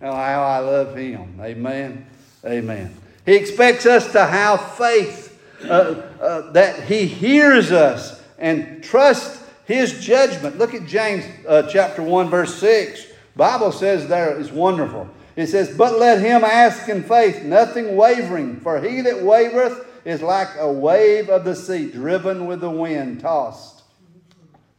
And 0.00 0.12
how 0.12 0.42
I 0.42 0.58
love 0.58 0.96
him. 0.96 1.40
Amen. 1.40 2.06
Amen. 2.44 2.94
He 3.26 3.34
expects 3.34 3.84
us 3.84 4.12
to 4.12 4.24
have 4.24 4.74
faith 4.74 5.40
uh, 5.64 6.02
uh, 6.20 6.52
that 6.52 6.84
he 6.84 7.06
hears 7.06 7.72
us 7.72 8.22
and 8.38 8.82
trust 8.82 9.42
his 9.64 10.04
judgment. 10.04 10.56
Look 10.56 10.74
at 10.74 10.86
James 10.86 11.24
uh, 11.46 11.68
chapter 11.68 12.02
1, 12.02 12.30
verse 12.30 12.54
6. 12.54 13.06
Bible 13.36 13.72
says 13.72 14.08
there 14.08 14.38
is 14.38 14.52
wonderful. 14.52 15.08
It 15.36 15.48
says, 15.48 15.76
But 15.76 15.98
let 15.98 16.20
him 16.20 16.42
ask 16.44 16.88
in 16.88 17.02
faith, 17.02 17.42
nothing 17.42 17.96
wavering, 17.96 18.60
for 18.60 18.80
he 18.80 19.00
that 19.02 19.16
wavereth 19.16 19.84
is 20.04 20.22
like 20.22 20.48
a 20.58 20.70
wave 20.70 21.28
of 21.28 21.44
the 21.44 21.54
sea, 21.54 21.90
driven 21.90 22.46
with 22.46 22.60
the 22.60 22.70
wind, 22.70 23.20
tossed. 23.20 23.82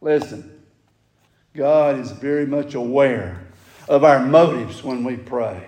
Listen, 0.01 0.58
God 1.53 1.99
is 1.99 2.11
very 2.11 2.45
much 2.45 2.75
aware 2.75 3.47
of 3.87 4.03
our 4.03 4.19
motives 4.19 4.83
when 4.83 5.03
we 5.03 5.17
pray. 5.17 5.67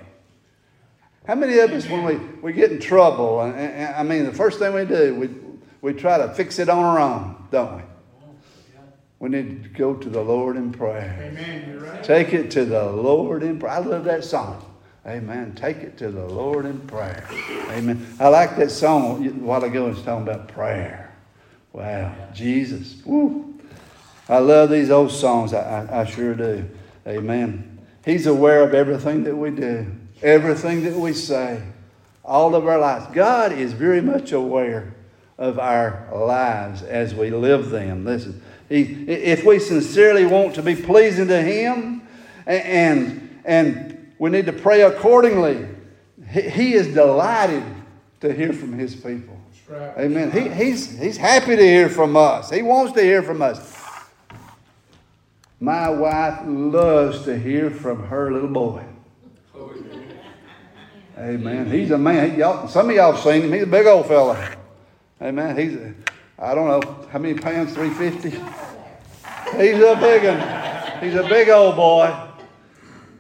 How 1.28 1.36
many 1.36 1.60
of 1.60 1.72
us, 1.72 1.88
when 1.88 2.04
we, 2.04 2.16
we 2.42 2.54
get 2.54 2.72
in 2.72 2.80
trouble, 2.80 3.42
and, 3.42 3.56
and, 3.56 3.96
I 3.96 4.04
mean, 4.04 4.26
the 4.26 4.34
first 4.34 4.60
thing 4.60 4.74
we 4.74 4.86
do, 4.86 5.16
we, 5.16 5.30
we 5.82 6.00
try 6.00 6.18
to 6.18 6.34
fix 6.34 6.60
it 6.60 6.70
on 6.70 6.84
our 6.84 7.00
own, 7.00 7.48
don't 7.52 7.78
we? 7.78 7.84
We 9.20 9.30
need 9.30 9.64
to 9.64 9.70
go 9.70 9.94
to 9.94 10.10
the 10.10 10.22
Lord 10.22 10.58
in 10.58 10.72
prayer. 10.72 11.16
Amen. 11.22 11.70
You're 11.70 11.82
right. 11.82 12.04
Take 12.04 12.34
it 12.34 12.50
to 12.52 12.66
the 12.66 12.86
Lord 12.86 13.44
in 13.44 13.60
prayer. 13.60 13.74
I 13.74 13.78
love 13.78 14.04
that 14.06 14.24
song. 14.24 14.66
Amen. 15.06 15.54
Take 15.54 15.78
it 15.78 15.96
to 16.00 16.10
the 16.10 16.26
Lord 16.26 16.66
in 16.66 16.80
prayer. 16.82 17.28
Amen. 17.70 18.06
I 18.20 18.30
like 18.30 18.58
that 18.58 18.72
song 18.72 19.26
a 19.26 19.30
while 19.30 19.64
ago. 19.64 19.90
It's 19.90 20.02
talking 20.02 20.28
about 20.28 20.48
prayer. 20.48 21.16
Wow. 21.72 22.16
Jesus. 22.34 23.02
Woo. 23.06 23.51
I 24.32 24.40
love 24.40 24.70
these 24.70 24.90
old 24.90 25.12
songs. 25.12 25.54
I, 25.54 25.86
I, 25.86 26.02
I 26.02 26.06
sure 26.06 26.34
do. 26.34 26.68
Amen. 27.06 27.80
He's 28.06 28.28
aware 28.28 28.64
of 28.64 28.74
everything 28.74 29.26
that 29.26 29.36
we 29.36 29.52
do, 29.52 29.86
everything 30.22 30.84
that 30.86 30.94
we 30.94 31.12
say, 31.12 31.62
all 32.24 32.56
of 32.56 32.66
our 32.66 32.80
lives. 32.80 33.14
God 33.14 33.52
is 33.52 33.74
very 33.74 34.00
much 34.00 34.32
aware 34.32 34.96
of 35.38 35.60
our 35.60 36.08
lives 36.14 36.82
as 36.82 37.14
we 37.14 37.30
live 37.30 37.72
them. 37.72 38.06
Listen, 38.06 38.42
he, 38.70 38.84
if 39.08 39.44
we 39.44 39.60
sincerely 39.60 40.26
want 40.26 40.56
to 40.56 40.64
be 40.64 40.76
pleasing 40.76 41.28
to 41.28 41.42
Him, 41.42 42.08
and, 42.46 43.38
and 43.44 44.14
we 44.18 44.30
need 44.30 44.46
to 44.46 44.54
pray 44.54 44.84
accordingly, 44.84 45.68
He, 46.30 46.42
he 46.42 46.74
is 46.74 46.94
delighted 46.94 47.66
to 48.22 48.34
hear 48.34 48.54
from 48.54 48.72
His 48.72 48.96
people. 48.96 49.38
Right. 49.68 49.98
Amen. 49.98 50.32
He, 50.32 50.48
he's, 50.50 50.98
he's 50.98 51.18
happy 51.18 51.56
to 51.56 51.62
hear 51.62 51.90
from 51.90 52.16
us. 52.16 52.50
He 52.50 52.62
wants 52.62 52.94
to 52.94 53.02
hear 53.02 53.24
from 53.24 53.42
us. 53.42 53.71
My 55.62 55.90
wife 55.92 56.40
loves 56.44 57.24
to 57.26 57.38
hear 57.38 57.70
from 57.70 58.08
her 58.08 58.32
little 58.32 58.50
boy. 58.50 58.84
Amen. 61.16 61.70
He's 61.70 61.92
a 61.92 62.00
man. 62.00 62.32
He, 62.32 62.38
y'all, 62.38 62.68
some 62.68 62.90
of 62.90 62.96
y'all 62.96 63.12
have 63.12 63.24
seen 63.24 63.44
him. 63.44 63.54
He's 63.54 63.62
a 63.62 63.68
big 63.68 63.86
old 63.86 64.08
fella. 64.08 64.56
Amen. 65.22 65.56
He's, 65.56 65.76
a, 65.76 65.94
I 66.40 66.56
don't 66.56 66.68
know 66.68 67.08
how 67.12 67.20
many 67.20 67.36
pounds, 67.36 67.76
350? 67.76 68.30
He's 68.32 69.76
a 69.84 69.96
big 69.98 70.24
one. 70.24 71.04
He's 71.04 71.14
a 71.14 71.30
big 71.30 71.50
old 71.50 71.76
boy. 71.76 72.12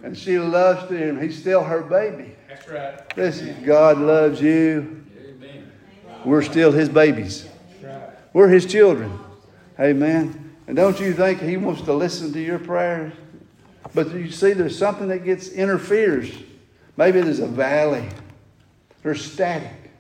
And 0.01 0.17
she 0.17 0.39
loves 0.39 0.89
him. 0.89 1.21
He's 1.21 1.39
still 1.39 1.63
her 1.63 1.81
baby. 1.81 2.35
That's 2.49 2.67
right. 2.67 3.17
Listen, 3.17 3.63
God 3.63 3.99
loves 3.99 4.41
you. 4.41 5.05
Amen. 5.15 5.71
We're 6.25 6.41
still 6.41 6.71
his 6.71 6.89
babies. 6.89 7.47
We're 8.33 8.47
his 8.47 8.65
children. 8.65 9.19
Amen. 9.79 10.50
And 10.67 10.75
don't 10.75 10.99
you 10.99 11.13
think 11.13 11.41
He 11.41 11.57
wants 11.57 11.81
to 11.83 11.93
listen 11.93 12.31
to 12.33 12.39
your 12.39 12.59
prayers? 12.59 13.13
But 13.93 14.11
you 14.13 14.31
see, 14.31 14.53
there's 14.53 14.77
something 14.77 15.07
that 15.09 15.25
gets 15.25 15.49
interferes. 15.49 16.31
Maybe 16.97 17.21
there's 17.21 17.39
a 17.39 17.47
valley. 17.47 18.07
They're 19.03 19.15
static. 19.15 19.91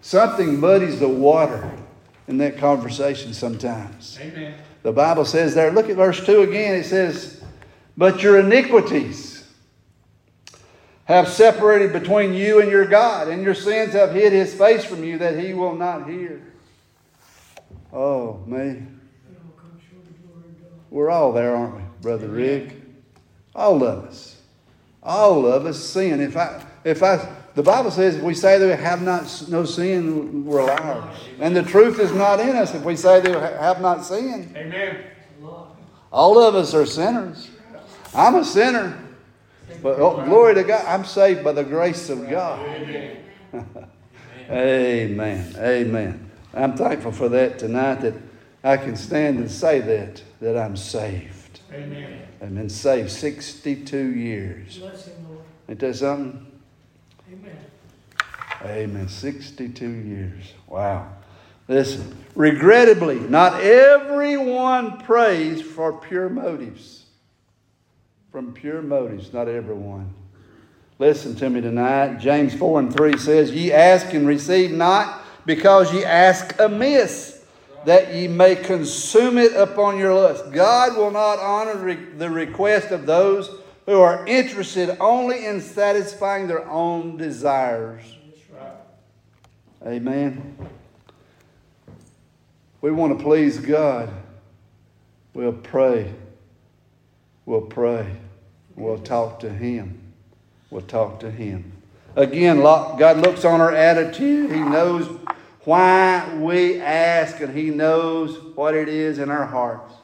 Something 0.00 0.60
muddies 0.60 1.00
the 1.00 1.08
water 1.08 1.70
in 2.28 2.38
that 2.38 2.58
conversation 2.58 3.32
sometimes. 3.32 4.18
Amen. 4.20 4.54
The 4.82 4.92
Bible 4.92 5.24
says 5.24 5.54
there, 5.54 5.70
look 5.70 5.88
at 5.88 5.96
verse 5.96 6.24
2 6.24 6.42
again. 6.42 6.74
It 6.74 6.84
says, 6.84 7.42
But 7.96 8.22
your 8.22 8.38
iniquities 8.38 9.48
have 11.06 11.28
separated 11.28 11.92
between 11.92 12.32
you 12.34 12.60
and 12.60 12.70
your 12.70 12.86
God, 12.86 13.28
and 13.28 13.42
your 13.42 13.54
sins 13.54 13.92
have 13.94 14.12
hid 14.12 14.32
his 14.32 14.54
face 14.54 14.84
from 14.84 15.04
you 15.04 15.18
that 15.18 15.38
he 15.38 15.54
will 15.54 15.74
not 15.74 16.08
hear. 16.08 16.42
Oh, 17.92 18.42
me. 18.46 18.82
We're 20.94 21.10
all 21.10 21.32
there, 21.32 21.56
aren't 21.56 21.74
we, 21.74 21.82
Brother 22.02 22.28
Rick? 22.28 22.76
All 23.52 23.82
of 23.82 24.04
us. 24.04 24.40
All 25.02 25.44
of 25.44 25.66
us 25.66 25.76
sin. 25.76 26.20
If 26.20 26.36
I, 26.36 26.64
if 26.84 27.02
I, 27.02 27.28
the 27.56 27.64
Bible 27.64 27.90
says 27.90 28.14
if 28.14 28.22
we 28.22 28.32
say 28.32 28.60
that 28.60 28.64
we 28.64 28.80
have 28.80 29.02
not 29.02 29.44
no 29.48 29.64
sin, 29.64 30.44
we're 30.44 30.64
liars. 30.64 31.18
And 31.40 31.56
the 31.56 31.64
truth 31.64 31.98
is 31.98 32.12
not 32.12 32.38
in 32.38 32.54
us 32.54 32.76
if 32.76 32.84
we 32.84 32.94
say 32.94 33.18
that 33.20 33.28
we 33.28 33.40
have 33.58 33.80
not 33.80 34.04
sinned. 34.04 34.56
Amen. 34.56 35.04
All 36.12 36.38
of 36.38 36.54
us 36.54 36.74
are 36.74 36.86
sinners. 36.86 37.50
I'm 38.14 38.36
a 38.36 38.44
sinner. 38.44 38.96
But 39.82 39.98
oh, 39.98 40.24
glory 40.24 40.54
to 40.54 40.62
God, 40.62 40.86
I'm 40.86 41.04
saved 41.04 41.42
by 41.42 41.50
the 41.50 41.64
grace 41.64 42.08
of 42.08 42.30
God. 42.30 42.64
Amen. 42.64 43.16
Amen. 45.58 46.30
I'm 46.54 46.76
thankful 46.76 47.10
for 47.10 47.28
that 47.30 47.58
tonight 47.58 47.96
that 47.96 48.14
I 48.64 48.78
can 48.78 48.96
stand 48.96 49.38
and 49.38 49.50
say 49.50 49.80
that, 49.80 50.22
that 50.40 50.56
I'm 50.56 50.74
saved. 50.74 51.60
Amen. 51.70 52.22
I've 52.40 52.54
been 52.54 52.70
saved 52.70 53.10
62 53.10 53.96
years. 53.98 54.78
Bless 54.78 55.06
him, 55.06 55.28
Lord. 55.28 55.44
Ain't 55.68 55.80
that 55.80 55.94
something? 55.94 56.46
Amen. 57.30 57.58
Amen. 58.64 59.08
62 59.08 59.86
years. 59.86 60.54
Wow. 60.66 61.12
Listen, 61.68 62.16
regrettably, 62.34 63.20
not 63.20 63.60
everyone 63.60 64.98
prays 65.02 65.60
for 65.60 65.92
pure 65.92 66.30
motives. 66.30 67.04
From 68.32 68.54
pure 68.54 68.80
motives, 68.80 69.32
not 69.32 69.46
everyone. 69.46 70.12
Listen 70.98 71.34
to 71.36 71.50
me 71.50 71.60
tonight. 71.60 72.18
James 72.18 72.54
4 72.54 72.80
and 72.80 72.94
3 72.94 73.18
says, 73.18 73.50
Ye 73.50 73.72
ask 73.72 74.14
and 74.14 74.26
receive 74.26 74.72
not, 74.72 75.22
because 75.44 75.92
ye 75.92 76.02
ask 76.04 76.58
amiss, 76.58 77.33
that 77.86 78.14
ye 78.14 78.28
may 78.28 78.56
consume 78.56 79.38
it 79.38 79.52
upon 79.52 79.98
your 79.98 80.14
lust. 80.14 80.50
God 80.52 80.96
will 80.96 81.10
not 81.10 81.38
honor 81.38 81.96
the 82.16 82.30
request 82.30 82.90
of 82.90 83.06
those 83.06 83.50
who 83.86 84.00
are 84.00 84.26
interested 84.26 84.96
only 85.00 85.44
in 85.44 85.60
satisfying 85.60 86.46
their 86.46 86.68
own 86.68 87.16
desires. 87.16 88.02
Amen. 89.86 90.56
We 92.80 92.90
want 92.90 93.18
to 93.18 93.22
please 93.22 93.58
God. 93.58 94.10
We'll 95.34 95.52
pray. 95.52 96.12
We'll 97.44 97.62
pray. 97.62 98.16
We'll 98.76 98.98
talk 98.98 99.40
to 99.40 99.50
Him. 99.50 100.00
We'll 100.70 100.82
talk 100.82 101.20
to 101.20 101.30
Him. 101.30 101.72
Again, 102.16 102.60
God 102.60 103.18
looks 103.18 103.44
on 103.44 103.60
our 103.60 103.72
attitude. 103.72 104.50
He 104.50 104.60
knows 104.60 105.08
why 105.64 106.36
we 106.36 106.80
ask, 106.80 107.40
and 107.40 107.56
He 107.56 107.70
knows 107.70 108.38
what 108.56 108.74
it 108.74 108.88
is 108.88 109.18
in 109.18 109.30
our 109.30 109.46
hearts. 109.46 109.94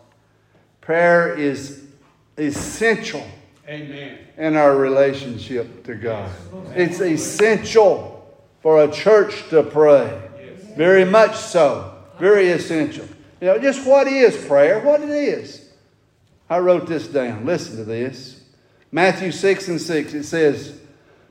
Prayer 0.80 1.34
is 1.34 1.84
essential 2.36 3.26
Amen. 3.68 4.18
in 4.36 4.56
our 4.56 4.76
relationship 4.76 5.84
to 5.84 5.94
God. 5.94 6.30
It's 6.74 7.00
essential 7.00 8.16
for 8.62 8.84
a 8.84 8.90
church 8.90 9.48
to 9.50 9.62
pray. 9.62 10.20
Very 10.76 11.04
much 11.04 11.36
so. 11.36 11.94
Very 12.18 12.48
essential. 12.48 13.06
You 13.40 13.48
know, 13.48 13.58
just 13.58 13.86
what 13.86 14.06
is 14.06 14.36
prayer? 14.46 14.80
What 14.80 15.00
it 15.00 15.10
is. 15.10 15.70
I 16.48 16.58
wrote 16.58 16.86
this 16.86 17.06
down. 17.06 17.46
Listen 17.46 17.76
to 17.76 17.84
this. 17.84 18.42
Matthew 18.92 19.30
6 19.30 19.68
and 19.68 19.80
6. 19.80 20.14
It 20.14 20.25
says, 20.25 20.79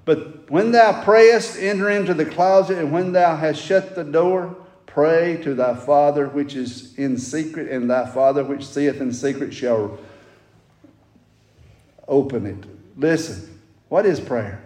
But 0.09 0.49
when 0.49 0.71
thou 0.71 1.03
prayest, 1.03 1.59
enter 1.59 1.87
into 1.87 2.15
the 2.15 2.25
closet, 2.25 2.79
and 2.79 2.91
when 2.91 3.11
thou 3.11 3.35
hast 3.35 3.61
shut 3.61 3.93
the 3.93 4.03
door, 4.03 4.57
pray 4.87 5.39
to 5.43 5.53
thy 5.53 5.75
Father 5.75 6.27
which 6.27 6.55
is 6.55 6.97
in 6.97 7.15
secret, 7.19 7.69
and 7.69 7.87
thy 7.87 8.07
Father 8.07 8.43
which 8.43 8.65
seeth 8.65 8.99
in 9.01 9.13
secret 9.13 9.53
shall 9.53 9.99
open 12.07 12.47
it. 12.47 12.57
Listen, 12.97 13.59
what 13.89 14.07
is 14.07 14.19
prayer? 14.19 14.63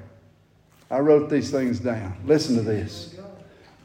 I 0.89 0.99
wrote 0.99 1.29
these 1.29 1.51
things 1.51 1.77
down. 1.81 2.15
Listen 2.25 2.55
to 2.55 2.61
this. 2.61 3.13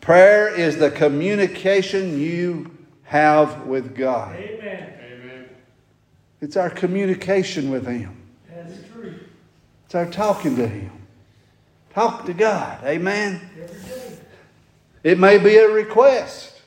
Prayer 0.01 0.55
is 0.55 0.77
the 0.77 0.93
communication 0.93 2.21
you 2.21 2.71
have 3.03 3.67
with 3.67 3.97
God. 3.97 4.37
Amen. 4.37 4.95
Amen. 5.03 5.49
It's 6.41 6.57
our 6.57 6.71
communication 6.71 7.69
with 7.69 7.85
Him. 7.85 8.17
That's 8.49 8.75
true. 8.93 9.19
It's 9.87 9.97
our 9.97 10.07
talking 10.07 10.55
to 10.55 10.69
Him. 10.69 10.93
Talk 11.99 12.27
to 12.27 12.33
God. 12.33 12.79
Amen. 12.85 13.41
It 15.03 15.19
may 15.19 15.37
be 15.37 15.57
a 15.57 15.69
request. 15.69 16.61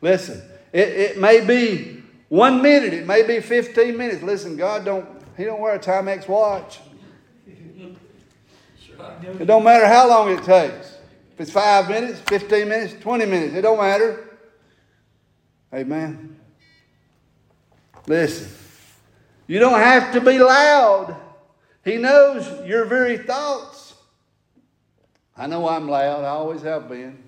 Listen, 0.00 0.40
it, 0.72 0.88
it 0.90 1.18
may 1.18 1.44
be 1.44 2.04
one 2.28 2.62
minute, 2.62 2.94
it 2.94 3.04
may 3.04 3.26
be 3.26 3.40
15 3.40 3.96
minutes. 3.96 4.22
Listen, 4.22 4.56
God 4.56 4.84
don't 4.84 5.08
He 5.36 5.42
don't 5.42 5.60
wear 5.60 5.74
a 5.74 5.78
Timex 5.80 6.28
watch. 6.28 6.78
It 9.40 9.44
don't 9.44 9.64
matter 9.64 9.88
how 9.88 10.08
long 10.08 10.30
it 10.30 10.44
takes. 10.44 10.98
If 11.32 11.40
it's 11.40 11.50
five 11.50 11.88
minutes, 11.88 12.20
15 12.20 12.68
minutes, 12.68 12.94
20 13.00 13.26
minutes, 13.26 13.54
it 13.56 13.62
don't 13.62 13.80
matter. 13.80 14.38
Amen. 15.74 16.38
Listen, 18.06 18.48
you 19.48 19.58
don't 19.58 19.80
have 19.80 20.12
to 20.12 20.20
be 20.20 20.38
loud. 20.38 21.16
He 21.84 21.96
knows 21.96 22.64
your 22.64 22.84
very 22.84 23.18
thoughts. 23.18 23.81
I 25.36 25.46
know 25.46 25.68
I'm 25.68 25.88
loud, 25.88 26.24
I 26.24 26.28
always 26.28 26.62
have 26.62 26.88
been. 26.88 27.22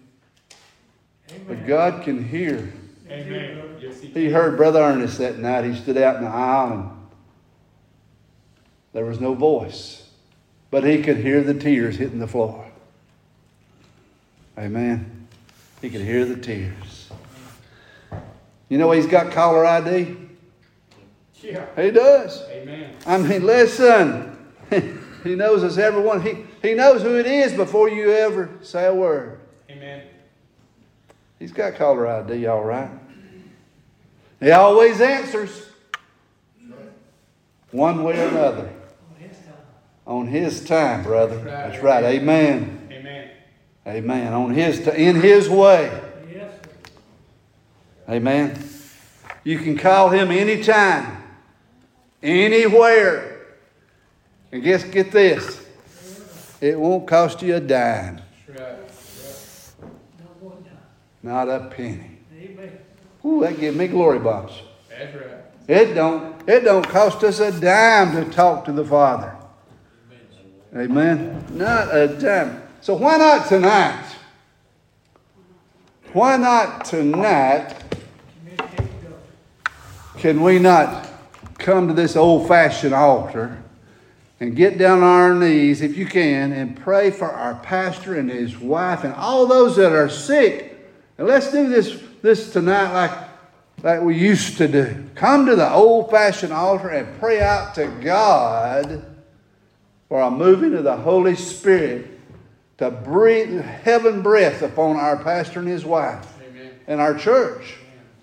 But 1.49 1.67
God 1.67 2.03
can 2.03 2.23
hear. 2.23 2.73
Amen. 3.09 3.77
He 3.81 4.09
He 4.09 4.31
heard 4.31 4.57
Brother 4.57 4.81
Ernest 4.81 5.19
that 5.19 5.39
night. 5.39 5.65
He 5.65 5.75
stood 5.75 5.97
out 5.97 6.17
in 6.17 6.25
the 6.25 6.31
aisle 6.31 6.73
and 6.73 6.91
there 8.93 9.05
was 9.05 9.21
no 9.21 9.35
voice. 9.35 10.09
But 10.71 10.85
he 10.85 11.03
could 11.03 11.19
hear 11.19 11.43
the 11.43 11.55
tears 11.55 11.97
hitting 11.97 12.19
the 12.19 12.27
floor. 12.27 12.67
Amen. 14.59 15.29
He 15.81 15.91
could 15.91 16.01
hear 16.01 16.25
the 16.25 16.37
tears. 16.37 17.11
You 18.69 18.79
know 18.79 18.91
he's 18.91 19.07
got 19.07 19.33
caller 19.33 19.65
ID? 19.67 20.17
Yeah. 21.43 21.67
He 21.77 21.91
does. 21.91 22.43
Amen. 22.49 22.97
I 23.07 23.19
mean, 23.19 23.45
listen. 23.45 24.39
he 25.25 25.35
knows 25.35 25.65
us 25.65 25.79
everyone. 25.79 26.21
He, 26.21 26.45
he 26.63 26.75
knows 26.75 27.03
who 27.03 27.17
it 27.19 27.27
is 27.27 27.53
before 27.55 27.89
you 27.89 28.13
ever 28.13 28.51
say 28.63 28.87
a 28.87 28.95
word. 28.95 29.41
Amen. 29.71 30.03
He's 31.39 31.51
got 31.51 31.75
caller 31.75 32.07
ID, 32.07 32.47
all 32.47 32.63
right. 32.63 32.91
He 34.41 34.51
always 34.51 35.01
answers 35.01 35.69
one 37.71 38.05
way 38.05 38.21
or 38.21 38.29
another 38.29 38.71
On 39.11 39.17
his 39.19 39.37
time. 39.39 39.55
on 40.07 40.27
his 40.27 40.65
time, 40.65 41.03
brother. 41.03 41.37
That's 41.37 41.47
right. 41.47 41.71
That's 41.71 41.83
right. 41.83 42.05
Amen. 42.05 42.89
Amen. 42.93 43.31
Amen. 43.87 44.33
On 44.33 44.55
his 44.55 44.85
t- 44.85 44.91
in 44.91 45.17
his 45.17 45.49
way. 45.49 45.91
Yes. 46.33 46.53
Amen. 48.09 48.63
You 49.43 49.59
can 49.59 49.77
call 49.77 50.11
him 50.11 50.31
anytime, 50.31 51.23
anywhere. 52.23 53.34
And 54.55 54.63
guess 54.63 54.85
get 54.85 55.11
this. 55.11 55.67
It 56.61 56.79
won't 56.79 57.09
cost 57.09 57.43
you 57.43 57.57
a 57.57 57.61
dime. 57.61 58.21
Not 61.25 61.49
a 61.49 61.69
penny. 61.75 62.19
Amen. 62.33 62.79
Ooh, 63.25 63.41
that 63.41 63.59
give 63.59 63.75
me 63.75 63.89
glory 63.89 64.19
right. 64.19 64.49
It 65.67 65.95
don't, 65.95 66.49
it 66.49 66.61
don't 66.61 66.89
cost 66.89 67.25
us 67.25 67.41
a 67.41 67.51
dime 67.51 68.13
to 68.13 68.31
talk 68.31 68.65
to 68.67 68.73
the 68.73 68.85
Father. 68.85 69.35
Amen. 70.77 71.45
Not 71.51 71.93
a 71.93 72.07
dime. 72.07 72.63
So 72.81 72.95
why 72.95 73.17
not 73.17 73.49
tonight? 73.49 74.07
Why 76.13 76.37
not 76.37 76.85
tonight 76.85 77.75
can 80.17 80.43
we 80.43 80.61
not 80.61 81.09
come 81.59 81.89
to 81.89 81.95
this 81.95 82.15
old 82.15 82.47
fashioned 82.47 82.95
altar 82.95 83.64
and 84.41 84.57
get 84.57 84.79
down 84.79 84.99
on 84.99 85.05
our 85.05 85.35
knees, 85.35 85.81
if 85.81 85.97
you 85.97 86.07
can, 86.07 86.53
and 86.53 86.77
pray 86.77 87.11
for 87.11 87.31
our 87.31 87.55
pastor 87.57 88.19
and 88.19 88.31
his 88.31 88.59
wife 88.59 89.05
and 89.05 89.15
all 89.15 89.47
those 89.47 89.77
that 89.77 89.93
are 89.93 90.09
sick? 90.09 90.77
And 91.19 91.27
let's 91.27 91.51
do 91.53 91.69
this, 91.69 92.03
this 92.23 92.53
tonight 92.53 92.93
like, 92.93 93.29
like 93.83 94.01
we 94.03 94.19
used 94.19 94.59
to 94.59 94.69
do. 94.69 95.05
Come 95.15 95.47
to 95.47 95.57
the 95.57 95.71
old 95.71 96.11
fashioned 96.11 96.53
altar 96.53 96.89
and 96.89 97.19
pray 97.21 97.41
out 97.41 97.75
to 97.77 97.87
God 98.03 99.05
for 100.09 100.21
a 100.21 100.31
moving 100.31 100.75
of 100.75 100.85
the 100.85 100.97
Holy 100.97 101.37
Spirit 101.37 102.15
to 102.79 102.91
breathe 102.91 103.61
heaven 103.61 104.23
breath 104.23 104.63
upon 104.63 104.97
our 104.97 105.17
pastor 105.17 105.61
and 105.61 105.69
his 105.69 105.85
wife 105.85 106.27
Amen. 106.45 106.73
and 106.89 107.01
our 107.01 107.15
church. 107.17 107.77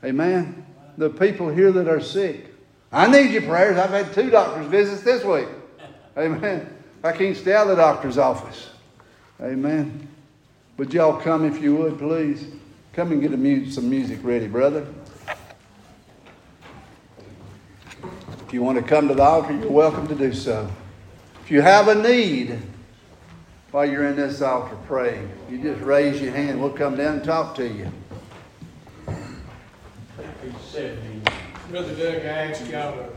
Amen. 0.04 0.65
The 0.97 1.10
people 1.10 1.50
here 1.50 1.71
that 1.71 1.88
are 1.88 2.02
sick. 2.02 2.47
I 2.91 3.10
need 3.10 3.32
your 3.32 3.43
prayers. 3.43 3.78
I've 3.78 3.91
had 3.91 4.13
two 4.13 4.30
doctor's 4.30 4.67
visits 4.67 5.04
this 5.04 5.24
week. 5.24 5.47
Amen. 6.21 6.67
I 7.03 7.12
can't 7.13 7.36
stay 7.36 7.53
out 7.55 7.63
of 7.63 7.75
the 7.75 7.81
doctor's 7.81 8.19
office. 8.19 8.69
Amen. 9.41 10.07
Would 10.77 10.93
y'all 10.93 11.19
come 11.19 11.45
if 11.45 11.60
you 11.60 11.75
would, 11.77 11.97
please? 11.97 12.45
Come 12.93 13.12
and 13.12 13.21
get 13.21 13.31
mu- 13.31 13.65
some 13.71 13.89
music 13.89 14.19
ready, 14.21 14.47
brother. 14.47 14.86
If 18.45 18.53
you 18.53 18.62
want 18.62 18.77
to 18.77 18.84
come 18.84 19.07
to 19.07 19.15
the 19.15 19.23
altar, 19.23 19.53
you're 19.53 19.71
welcome 19.71 20.07
to 20.10 20.15
do 20.15 20.31
so. 20.31 20.69
If 21.43 21.49
you 21.49 21.62
have 21.62 21.88
a 21.88 21.95
need 21.95 22.60
while 23.71 23.89
you're 23.89 24.05
in 24.05 24.15
this 24.15 24.43
altar 24.43 24.75
praying, 24.86 25.27
you 25.49 25.57
just 25.57 25.81
raise 25.81 26.21
your 26.21 26.34
hand. 26.34 26.62
We'll 26.62 26.69
come 26.69 26.97
down 26.97 27.15
and 27.15 27.23
talk 27.23 27.55
to 27.55 27.67
you. 27.67 27.91
Brother 31.69 31.95
Doug, 31.95 32.21
I 32.21 32.51
asked 32.51 32.67
y'all 32.67 32.95
to 32.95 33.10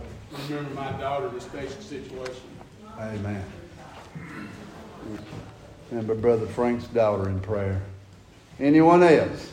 remember 0.49 0.75
my 0.75 0.93
daughter's 0.93 1.43
special 1.43 1.83
situation. 1.83 2.54
Amen. 2.99 3.45
Remember 5.91 6.15
Brother 6.15 6.47
Frank's 6.47 6.87
daughter 6.87 7.29
in 7.29 7.41
prayer. 7.41 7.83
Anyone 8.59 9.03
else? 9.03 9.51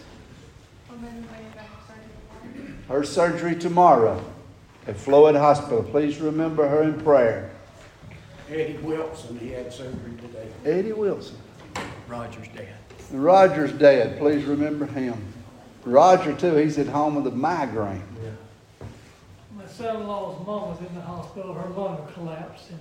Her 2.88 3.04
surgery 3.04 3.56
tomorrow 3.56 4.24
at 4.88 4.98
Floyd 4.98 5.36
Hospital. 5.36 5.84
Please 5.84 6.20
remember 6.20 6.68
her 6.68 6.84
in 6.84 7.00
prayer. 7.02 7.52
Eddie 8.50 8.78
Wilson, 8.80 9.40
he 9.40 9.50
had 9.50 9.72
surgery 9.72 10.14
today. 10.22 10.48
Eddie 10.66 10.92
Wilson. 10.92 11.38
Roger's 12.08 12.50
dad. 12.50 12.76
Roger's 13.12 13.72
dad, 13.72 14.18
please 14.18 14.44
remember 14.44 14.86
him. 14.86 15.22
Roger, 15.86 16.36
too, 16.36 16.56
he's 16.56 16.78
at 16.78 16.88
home 16.88 17.16
with 17.16 17.28
a 17.28 17.36
migraine. 17.36 18.04
Yeah. 18.22 18.88
My 19.56 19.66
son-in-law's 19.66 20.46
mom 20.46 20.70
was 20.70 20.80
in 20.82 20.94
the 20.94 21.02
hospital, 21.02 21.54
her 21.54 21.70
lung 21.70 22.08
collapsed, 22.14 22.72
and 22.72 22.80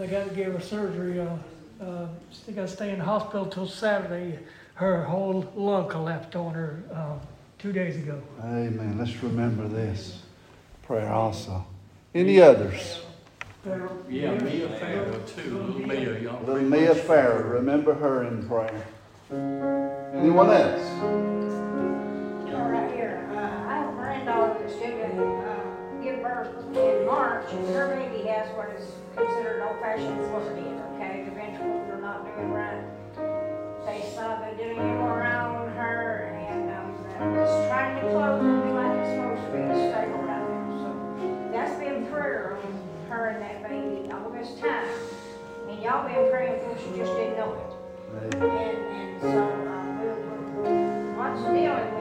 they 0.00 0.06
got 0.06 0.26
to 0.26 0.34
give 0.34 0.54
her 0.54 0.60
surgery, 0.60 1.20
uh, 1.20 1.36
uh, 1.84 2.08
they 2.46 2.54
got 2.54 2.62
to 2.62 2.68
stay 2.68 2.90
in 2.90 2.98
the 2.98 3.04
hospital 3.04 3.44
till 3.44 3.68
Saturday. 3.68 4.38
Her 4.72 5.04
whole 5.04 5.52
lung 5.54 5.88
collapsed 5.88 6.34
on 6.34 6.54
her, 6.54 6.82
uh, 6.90 7.18
two 7.58 7.70
days 7.70 7.96
ago. 7.96 8.22
Amen. 8.42 8.96
Let's 8.98 9.22
remember 9.22 9.68
this 9.68 10.22
prayer 10.84 11.12
also. 11.12 11.66
Any 12.14 12.40
others? 12.40 13.02
Yeah, 14.08 14.38
Mia 14.38 14.70
Farrow 14.70 15.20
too, 15.26 15.58
little 15.58 15.86
Mia, 15.86 16.18
young. 16.18 16.46
Little 16.46 16.62
Mia 16.62 16.94
Farrow, 16.94 17.42
remember 17.42 17.92
her 17.92 18.24
in 18.24 18.48
prayer. 18.48 18.86
Anyone 20.14 20.50
else? 20.50 21.59
March, 27.20 27.52
baby 27.52 28.26
has 28.28 28.48
what 28.56 28.70
is 28.70 28.96
considered 29.14 29.60
old-fashioned 29.60 30.24
fluidity, 30.32 30.72
okay? 30.96 31.20
The 31.28 31.32
ventricles 31.36 31.84
are 31.92 32.00
not 32.00 32.24
doing 32.24 32.48
right. 32.48 32.80
They 33.84 34.08
saw 34.16 34.40
the 34.40 34.56
doing 34.56 34.80
on 34.80 35.68
her, 35.76 36.32
and 36.48 36.70
um, 36.72 36.96
it's 37.36 37.68
trying 37.68 38.00
to 38.00 38.08
close 38.08 38.40
and 38.40 38.64
be 38.64 38.70
like 38.72 39.04
it's 39.04 39.12
supposed 39.12 39.44
to 39.44 39.52
be 39.52 39.68
stable 39.92 40.24
right 40.24 40.48
now. 40.48 40.80
So 40.80 41.52
that's 41.52 41.78
been 41.78 42.06
prayer 42.06 42.56
on 42.56 43.10
her 43.10 43.28
and 43.28 43.42
that 43.42 43.68
baby 43.68 44.10
all 44.10 44.30
this 44.30 44.58
time. 44.58 44.88
And 45.68 45.82
y'all 45.82 46.08
been 46.08 46.24
praying 46.32 46.64
for 46.64 46.72
she 46.80 46.96
just 46.96 47.12
didn't 47.20 47.36
know 47.36 47.52
it. 47.52 48.32
And, 48.32 48.44
and 48.48 49.20
so, 49.20 49.44
um, 49.44 50.00
we're, 50.00 50.16
we're 50.24 51.36
of 51.36 51.52
dealing 51.52 51.94
with 51.96 51.99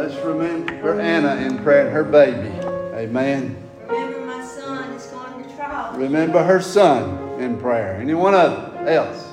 Let's 0.00 0.16
remember 0.24 0.98
Anna 0.98 1.36
in 1.46 1.62
prayer 1.62 1.84
and 1.84 1.92
her 1.92 2.04
baby. 2.04 2.48
Amen. 2.96 3.54
Remember 3.86 4.20
my 4.24 4.42
son 4.42 4.92
is 4.94 5.04
going 5.08 5.44
to 5.44 5.56
trial. 5.56 5.92
Remember 5.98 6.42
her 6.42 6.62
son 6.62 7.38
in 7.38 7.60
prayer. 7.60 7.96
Anyone 8.00 8.34
else? 8.34 9.28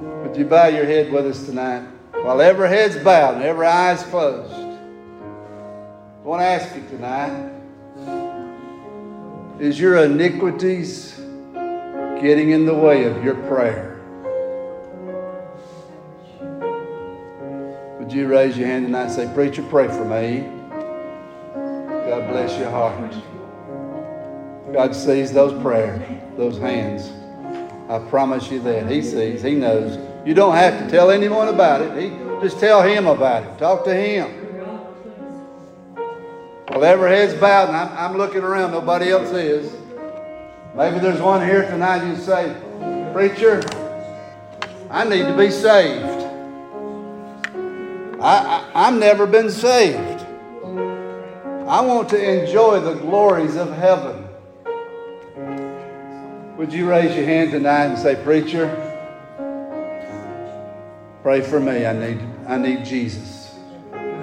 Would 0.00 0.36
you 0.36 0.44
bow 0.44 0.66
your 0.66 0.86
head 0.86 1.12
with 1.12 1.24
us 1.26 1.46
tonight? 1.46 1.86
While 2.22 2.40
every 2.40 2.68
head's 2.68 2.96
bowed 2.96 3.36
and 3.36 3.44
every 3.44 3.68
eye's 3.68 4.02
closed. 4.02 4.52
I 4.52 6.24
want 6.24 6.40
to 6.40 6.46
ask 6.46 6.74
you 6.74 6.82
tonight 6.88 7.52
is 9.60 9.78
your 9.78 9.98
iniquities 9.98 11.14
getting 12.20 12.50
in 12.50 12.66
the 12.66 12.74
way 12.74 13.04
of 13.04 13.22
your 13.22 13.36
prayer? 13.46 13.91
Would 18.12 18.18
you 18.18 18.28
raise 18.28 18.58
your 18.58 18.66
hand 18.66 18.84
tonight 18.84 19.04
and 19.04 19.10
say, 19.12 19.32
Preacher, 19.32 19.62
pray 19.70 19.88
for 19.88 20.04
me? 20.04 20.40
God 21.54 22.28
bless 22.28 22.58
your 22.58 22.68
heart. 22.68 23.10
God 24.70 24.94
sees 24.94 25.32
those 25.32 25.58
prayers, 25.62 26.06
those 26.36 26.58
hands. 26.58 27.10
I 27.88 28.06
promise 28.10 28.50
you 28.50 28.60
that. 28.64 28.90
He 28.90 29.00
sees, 29.00 29.40
He 29.40 29.54
knows. 29.54 29.98
You 30.26 30.34
don't 30.34 30.54
have 30.54 30.78
to 30.78 30.90
tell 30.90 31.10
anyone 31.10 31.48
about 31.48 31.80
it. 31.80 32.02
He, 32.02 32.10
just 32.46 32.60
tell 32.60 32.82
Him 32.82 33.06
about 33.06 33.44
it. 33.44 33.58
Talk 33.58 33.82
to 33.84 33.94
Him. 33.94 34.30
Well, 36.68 36.84
every 36.84 37.08
head's 37.12 37.32
bowed, 37.40 37.68
and 37.68 37.76
I'm, 37.78 37.96
I'm 37.96 38.18
looking 38.18 38.42
around. 38.42 38.72
Nobody 38.72 39.08
else 39.08 39.30
is. 39.30 39.74
Maybe 40.76 40.98
there's 40.98 41.22
one 41.22 41.40
here 41.48 41.62
tonight 41.62 42.06
you 42.06 42.16
say, 42.16 42.54
Preacher, 43.14 43.62
I 44.90 45.08
need 45.08 45.22
to 45.22 45.34
be 45.34 45.50
saved. 45.50 46.11
I, 48.22 48.70
I, 48.72 48.86
I've 48.86 48.98
never 49.00 49.26
been 49.26 49.50
saved. 49.50 50.24
I 51.66 51.80
want 51.80 52.08
to 52.10 52.40
enjoy 52.40 52.78
the 52.78 52.94
glories 52.94 53.56
of 53.56 53.72
heaven. 53.72 54.28
Would 56.56 56.72
you 56.72 56.88
raise 56.88 57.16
your 57.16 57.24
hand 57.24 57.50
tonight 57.50 57.86
and 57.86 57.98
say, 57.98 58.14
Preacher, 58.14 58.68
pray 61.24 61.40
for 61.40 61.58
me. 61.58 61.84
I 61.84 61.92
need, 61.92 62.20
I 62.46 62.58
need 62.58 62.84
Jesus. 62.84 63.56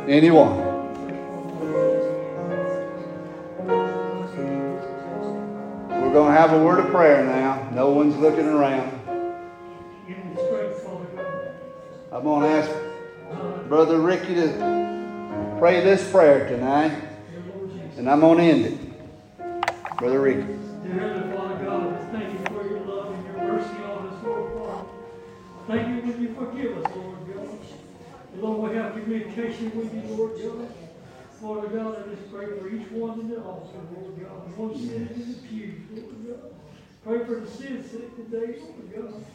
Anyone? 0.08 0.56
We're 5.90 6.14
going 6.14 6.34
to 6.34 6.40
have 6.40 6.54
a 6.54 6.64
word 6.64 6.80
of 6.80 6.90
prayer 6.90 7.26
now. 7.26 7.70
No 7.74 7.90
one's 7.90 8.16
looking 8.16 8.46
around. 8.46 8.96
I'm 12.12 12.24
going 12.24 12.42
to 12.44 12.50
ask 12.50 12.79
Brother 13.70 14.00
Ricky 14.00 14.34
to 14.34 15.56
pray 15.60 15.82
this 15.82 16.10
prayer 16.10 16.50
tonight, 16.50 16.92
and 17.98 18.10
I'm 18.10 18.20
going 18.20 18.40
to 18.40 18.44
end 18.44 18.66
it. 18.66 19.98
Brother 20.00 20.20
Ricky. 20.20 20.42
Dear 20.42 20.94
Heavenly 20.94 21.38
Father 21.38 21.66
God, 21.66 22.12
thank 22.12 22.34
you 22.34 22.40
for 22.48 22.68
your 22.68 22.80
love 22.80 23.14
and 23.14 23.24
your 23.26 23.38
mercy 23.38 23.84
on 23.84 24.08
us, 24.08 24.24
Lord 24.26 24.54
Father. 24.58 24.88
Thank 25.68 25.88
you 25.88 26.12
when 26.12 26.20
you 26.20 26.34
forgive 26.34 26.78
us, 26.80 26.96
Lord 26.96 27.18
God. 27.32 27.60
And 28.34 28.42
Lord, 28.42 28.72
we 28.72 28.78
have 28.78 28.94
communication 28.94 29.72
with 29.78 29.94
you, 29.94 30.16
Lord 30.16 30.34
God. 30.42 30.74
Father 31.40 31.68
God, 31.68 32.04
I 32.04 32.16
just 32.16 32.34
pray 32.34 32.48
for 32.48 32.68
each 32.70 32.90
one 32.90 33.20
in 33.20 33.30
the 33.30 33.40
altar, 33.44 33.78
Lord 33.96 34.20
God. 34.20 34.58
One 34.58 34.76
sitting 34.76 35.10
in 35.14 35.32
the 35.32 35.48
pews, 35.48 35.82
Lord 35.94 36.42
God. 36.42 36.54
Pray 37.06 37.24
for 37.24 37.40
the 37.40 37.48
sin 37.48 37.88
sick 37.88 38.16
today, 38.16 38.60
Lord 38.64 39.14
God. 39.14 39.26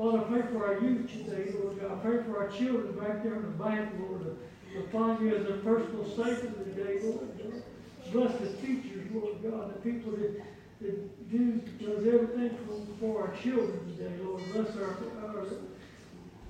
Father, 0.00 0.20
pray 0.20 0.40
for 0.50 0.66
our 0.66 0.80
youth 0.80 1.12
today, 1.12 1.52
Lord 1.60 1.78
God. 1.78 2.02
Pray 2.02 2.22
for 2.22 2.38
our 2.38 2.48
children 2.48 2.92
back 2.98 3.22
there 3.22 3.34
in 3.34 3.42
the 3.42 3.62
bank, 3.62 3.90
Lord, 4.00 4.24
to, 4.24 4.88
find 4.90 5.20
you 5.20 5.36
as 5.36 5.46
their 5.46 5.58
personal 5.58 6.06
savior 6.06 6.52
today, 6.64 7.00
Lord 7.02 7.28
God. 7.36 7.62
Bless 8.10 8.40
the 8.40 8.48
teachers, 8.66 9.10
Lord 9.12 9.42
God, 9.42 9.74
the 9.74 9.80
people 9.80 10.12
that, 10.12 10.40
that 10.80 11.30
do, 11.30 11.52
does 11.78 12.06
everything 12.06 12.56
for, 12.66 12.98
for 12.98 13.28
our 13.28 13.36
children 13.42 13.94
today, 13.94 14.16
Lord. 14.24 14.42
Bless 14.54 14.74
our, 14.78 14.96
our 15.22 15.46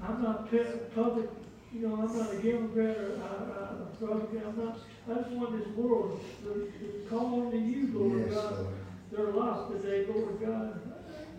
I'm 0.01 0.23
not 0.23 0.49
public, 0.95 1.29
you 1.73 1.89
know, 1.89 1.95
I'm 1.97 2.17
not 2.17 2.33
a 2.33 2.39
Democrat 2.39 2.99
or 2.99 3.17
uh, 3.17 3.27
uh, 3.27 3.75
a 3.75 3.89
Republican, 3.91 4.43
I'm 4.47 4.65
not, 4.65 4.79
I 5.11 5.15
just 5.23 5.31
want 5.33 5.59
this 5.59 5.75
world 5.75 6.21
to, 6.45 6.73
to 6.79 7.07
call 7.11 7.43
on 7.43 7.51
to 7.51 7.59
you, 7.59 7.89
Lord 7.99 8.27
Yes, 8.27 8.35
God. 8.35 8.53
Lord. 8.53 8.75
Their 9.11 9.27
life 9.33 9.73
today, 9.73 10.07
Lord 10.07 10.41
God. 10.41 10.81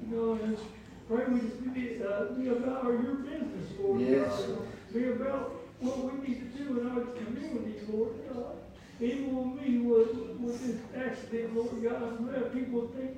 You 0.03 0.15
know, 0.17 0.33
and 0.33 0.53
it's, 0.53 0.61
pray 1.07 1.25
we 1.25 1.39
just 1.41 1.73
be, 1.73 2.01
uh, 2.03 2.25
be 2.33 2.47
about 2.49 2.85
our, 2.85 2.93
your 2.93 3.15
business, 3.15 3.69
Lord 3.79 4.01
Yes, 4.01 4.27
God. 4.27 4.49
Lord. 4.49 4.67
Be 4.93 5.07
about 5.09 5.51
what 5.79 6.13
we 6.13 6.27
need 6.27 6.53
to 6.53 6.57
do 6.57 6.79
in 6.79 6.89
our 6.89 7.01
community, 7.01 7.79
Lord 7.91 8.13
God. 8.33 8.55
Even 8.99 9.35
with 9.35 9.61
me 9.61 9.77
with, 9.79 10.13
with 10.39 10.65
this 10.65 10.77
accident, 10.95 11.55
Lord 11.55 11.83
God, 11.83 12.03
I'm 12.03 12.25
glad 12.27 12.53
people 12.53 12.91
think 12.95 13.17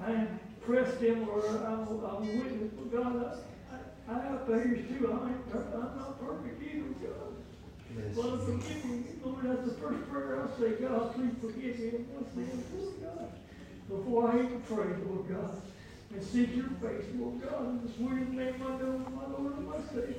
I 0.00 0.26
impressed 0.60 1.00
them 1.00 1.28
or 1.28 1.46
I'm, 1.46 1.88
I'm 1.88 2.22
a 2.28 2.42
witness, 2.42 2.72
but 2.76 2.92
God, 2.92 3.36
I, 3.70 4.14
I, 4.14 4.16
I 4.16 4.22
have 4.22 4.46
failures 4.46 4.88
too. 4.88 5.12
I 5.12 5.28
ain't, 5.28 5.64
I'm 5.74 5.96
not 5.96 6.20
perfect 6.20 6.62
either, 6.62 6.84
God. 7.06 8.14
Father, 8.16 8.38
forgive 8.38 8.84
me. 8.86 9.04
Lord, 9.22 9.44
that's 9.44 9.64
the 9.68 9.74
first 9.74 10.08
prayer 10.10 10.42
I 10.42 10.58
say, 10.58 10.70
God, 10.80 11.14
please 11.14 11.34
forgive 11.40 11.78
me 11.78 11.88
of 11.88 11.92
my 12.08 12.44
sins, 12.44 12.64
Lord 12.74 12.94
God. 13.02 13.28
Before 13.88 14.32
I 14.32 14.38
even 14.38 14.62
pray, 14.62 14.86
Lord 15.06 15.28
God, 15.28 15.60
and 16.14 16.22
seek 16.24 16.54
your 16.54 16.66
face, 16.80 17.04
Lord 17.18 17.40
God, 17.42 17.68
in 17.68 17.82
the 17.86 17.92
sweetest 17.92 18.32
name 18.32 18.54
I 18.62 18.82
know, 18.82 19.04
my 19.14 19.26
Lord 19.38 19.56
and 19.56 19.68
my 19.68 19.76
Savior. 19.92 20.14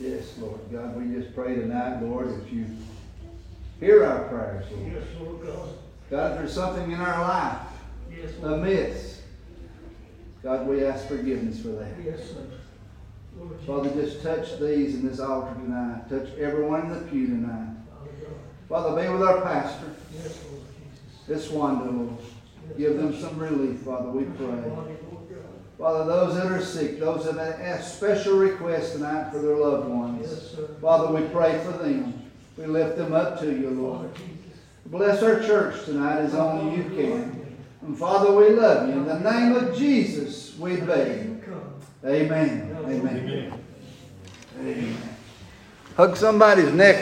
Yes, 0.00 0.34
Lord. 0.38 0.60
God, 0.72 0.96
we 0.96 1.14
just 1.20 1.34
pray 1.34 1.56
tonight, 1.56 2.00
Lord, 2.02 2.28
that 2.28 2.52
you 2.52 2.66
hear 3.80 4.04
our 4.04 4.28
prayers, 4.28 4.64
Lord. 4.72 4.92
Yes, 4.92 5.02
Lord 5.20 5.44
God. 5.46 5.68
God, 6.10 6.32
if 6.32 6.38
there's 6.38 6.52
something 6.54 6.90
in 6.90 7.00
our 7.00 7.20
life 7.20 7.58
Yes, 8.10 8.30
Lord. 8.40 8.60
amiss, 8.60 9.22
God, 10.42 10.66
we 10.66 10.84
ask 10.84 11.06
forgiveness 11.08 11.60
for 11.60 11.68
that. 11.68 11.88
Yes, 12.02 12.20
sir. 12.30 12.46
Lord 13.36 13.60
Father, 13.66 13.90
just 14.02 14.22
touch 14.22 14.58
these 14.58 14.94
in 14.94 15.06
this 15.06 15.20
altar 15.20 15.54
tonight. 15.54 16.08
Touch 16.08 16.28
everyone 16.38 16.82
in 16.82 16.88
the 16.94 17.00
pew 17.10 17.26
tonight. 17.26 17.74
Father 18.68 18.90
Father, 18.90 19.02
be 19.02 19.08
with 19.12 19.22
our 19.22 19.40
pastor, 19.42 19.94
Yes, 20.14 20.38
Lord 20.50 20.62
Jesus. 21.26 21.26
this 21.26 21.50
Wanda, 21.50 21.90
Lord. 21.90 22.16
Yes, 22.68 22.78
Give 22.78 22.96
them 22.96 23.14
some 23.18 23.38
relief, 23.38 23.80
Father, 23.80 24.10
we 24.10 24.24
pray. 24.24 24.46
body, 24.46 24.68
Lord 24.70 25.28
God. 25.28 25.38
Father, 25.78 26.04
those 26.06 26.34
that 26.36 26.46
are 26.46 26.62
sick, 26.62 26.98
those 26.98 27.24
that 27.24 27.34
have 27.36 27.60
asked 27.60 27.96
special 27.96 28.36
requests 28.36 28.92
tonight 28.92 29.30
for 29.30 29.38
their 29.40 29.56
loved 29.56 29.88
ones. 29.88 30.56
Father, 30.80 31.12
we 31.14 31.26
pray 31.28 31.58
for 31.64 31.72
them. 31.72 32.22
We 32.56 32.66
lift 32.66 32.96
them 32.96 33.12
up 33.12 33.38
to 33.40 33.46
you, 33.46 33.70
Lord. 33.70 34.10
Bless 34.86 35.22
our 35.22 35.40
church 35.40 35.84
tonight 35.84 36.18
as 36.20 36.34
only 36.34 36.76
you 36.76 36.84
can. 36.84 37.56
And 37.82 37.96
Father, 37.96 38.32
we 38.32 38.50
love 38.50 38.88
you. 38.88 38.94
In 38.94 39.04
the 39.06 39.20
name 39.20 39.54
of 39.54 39.76
Jesus, 39.76 40.56
we 40.58 40.76
beg. 40.76 41.26
You 41.26 41.42
come. 41.46 41.74
Amen. 42.10 42.76
Amen. 42.84 43.52
Amen. 44.60 44.96
Hug 45.96 46.16
somebody's 46.16 46.72
neck 46.72 46.96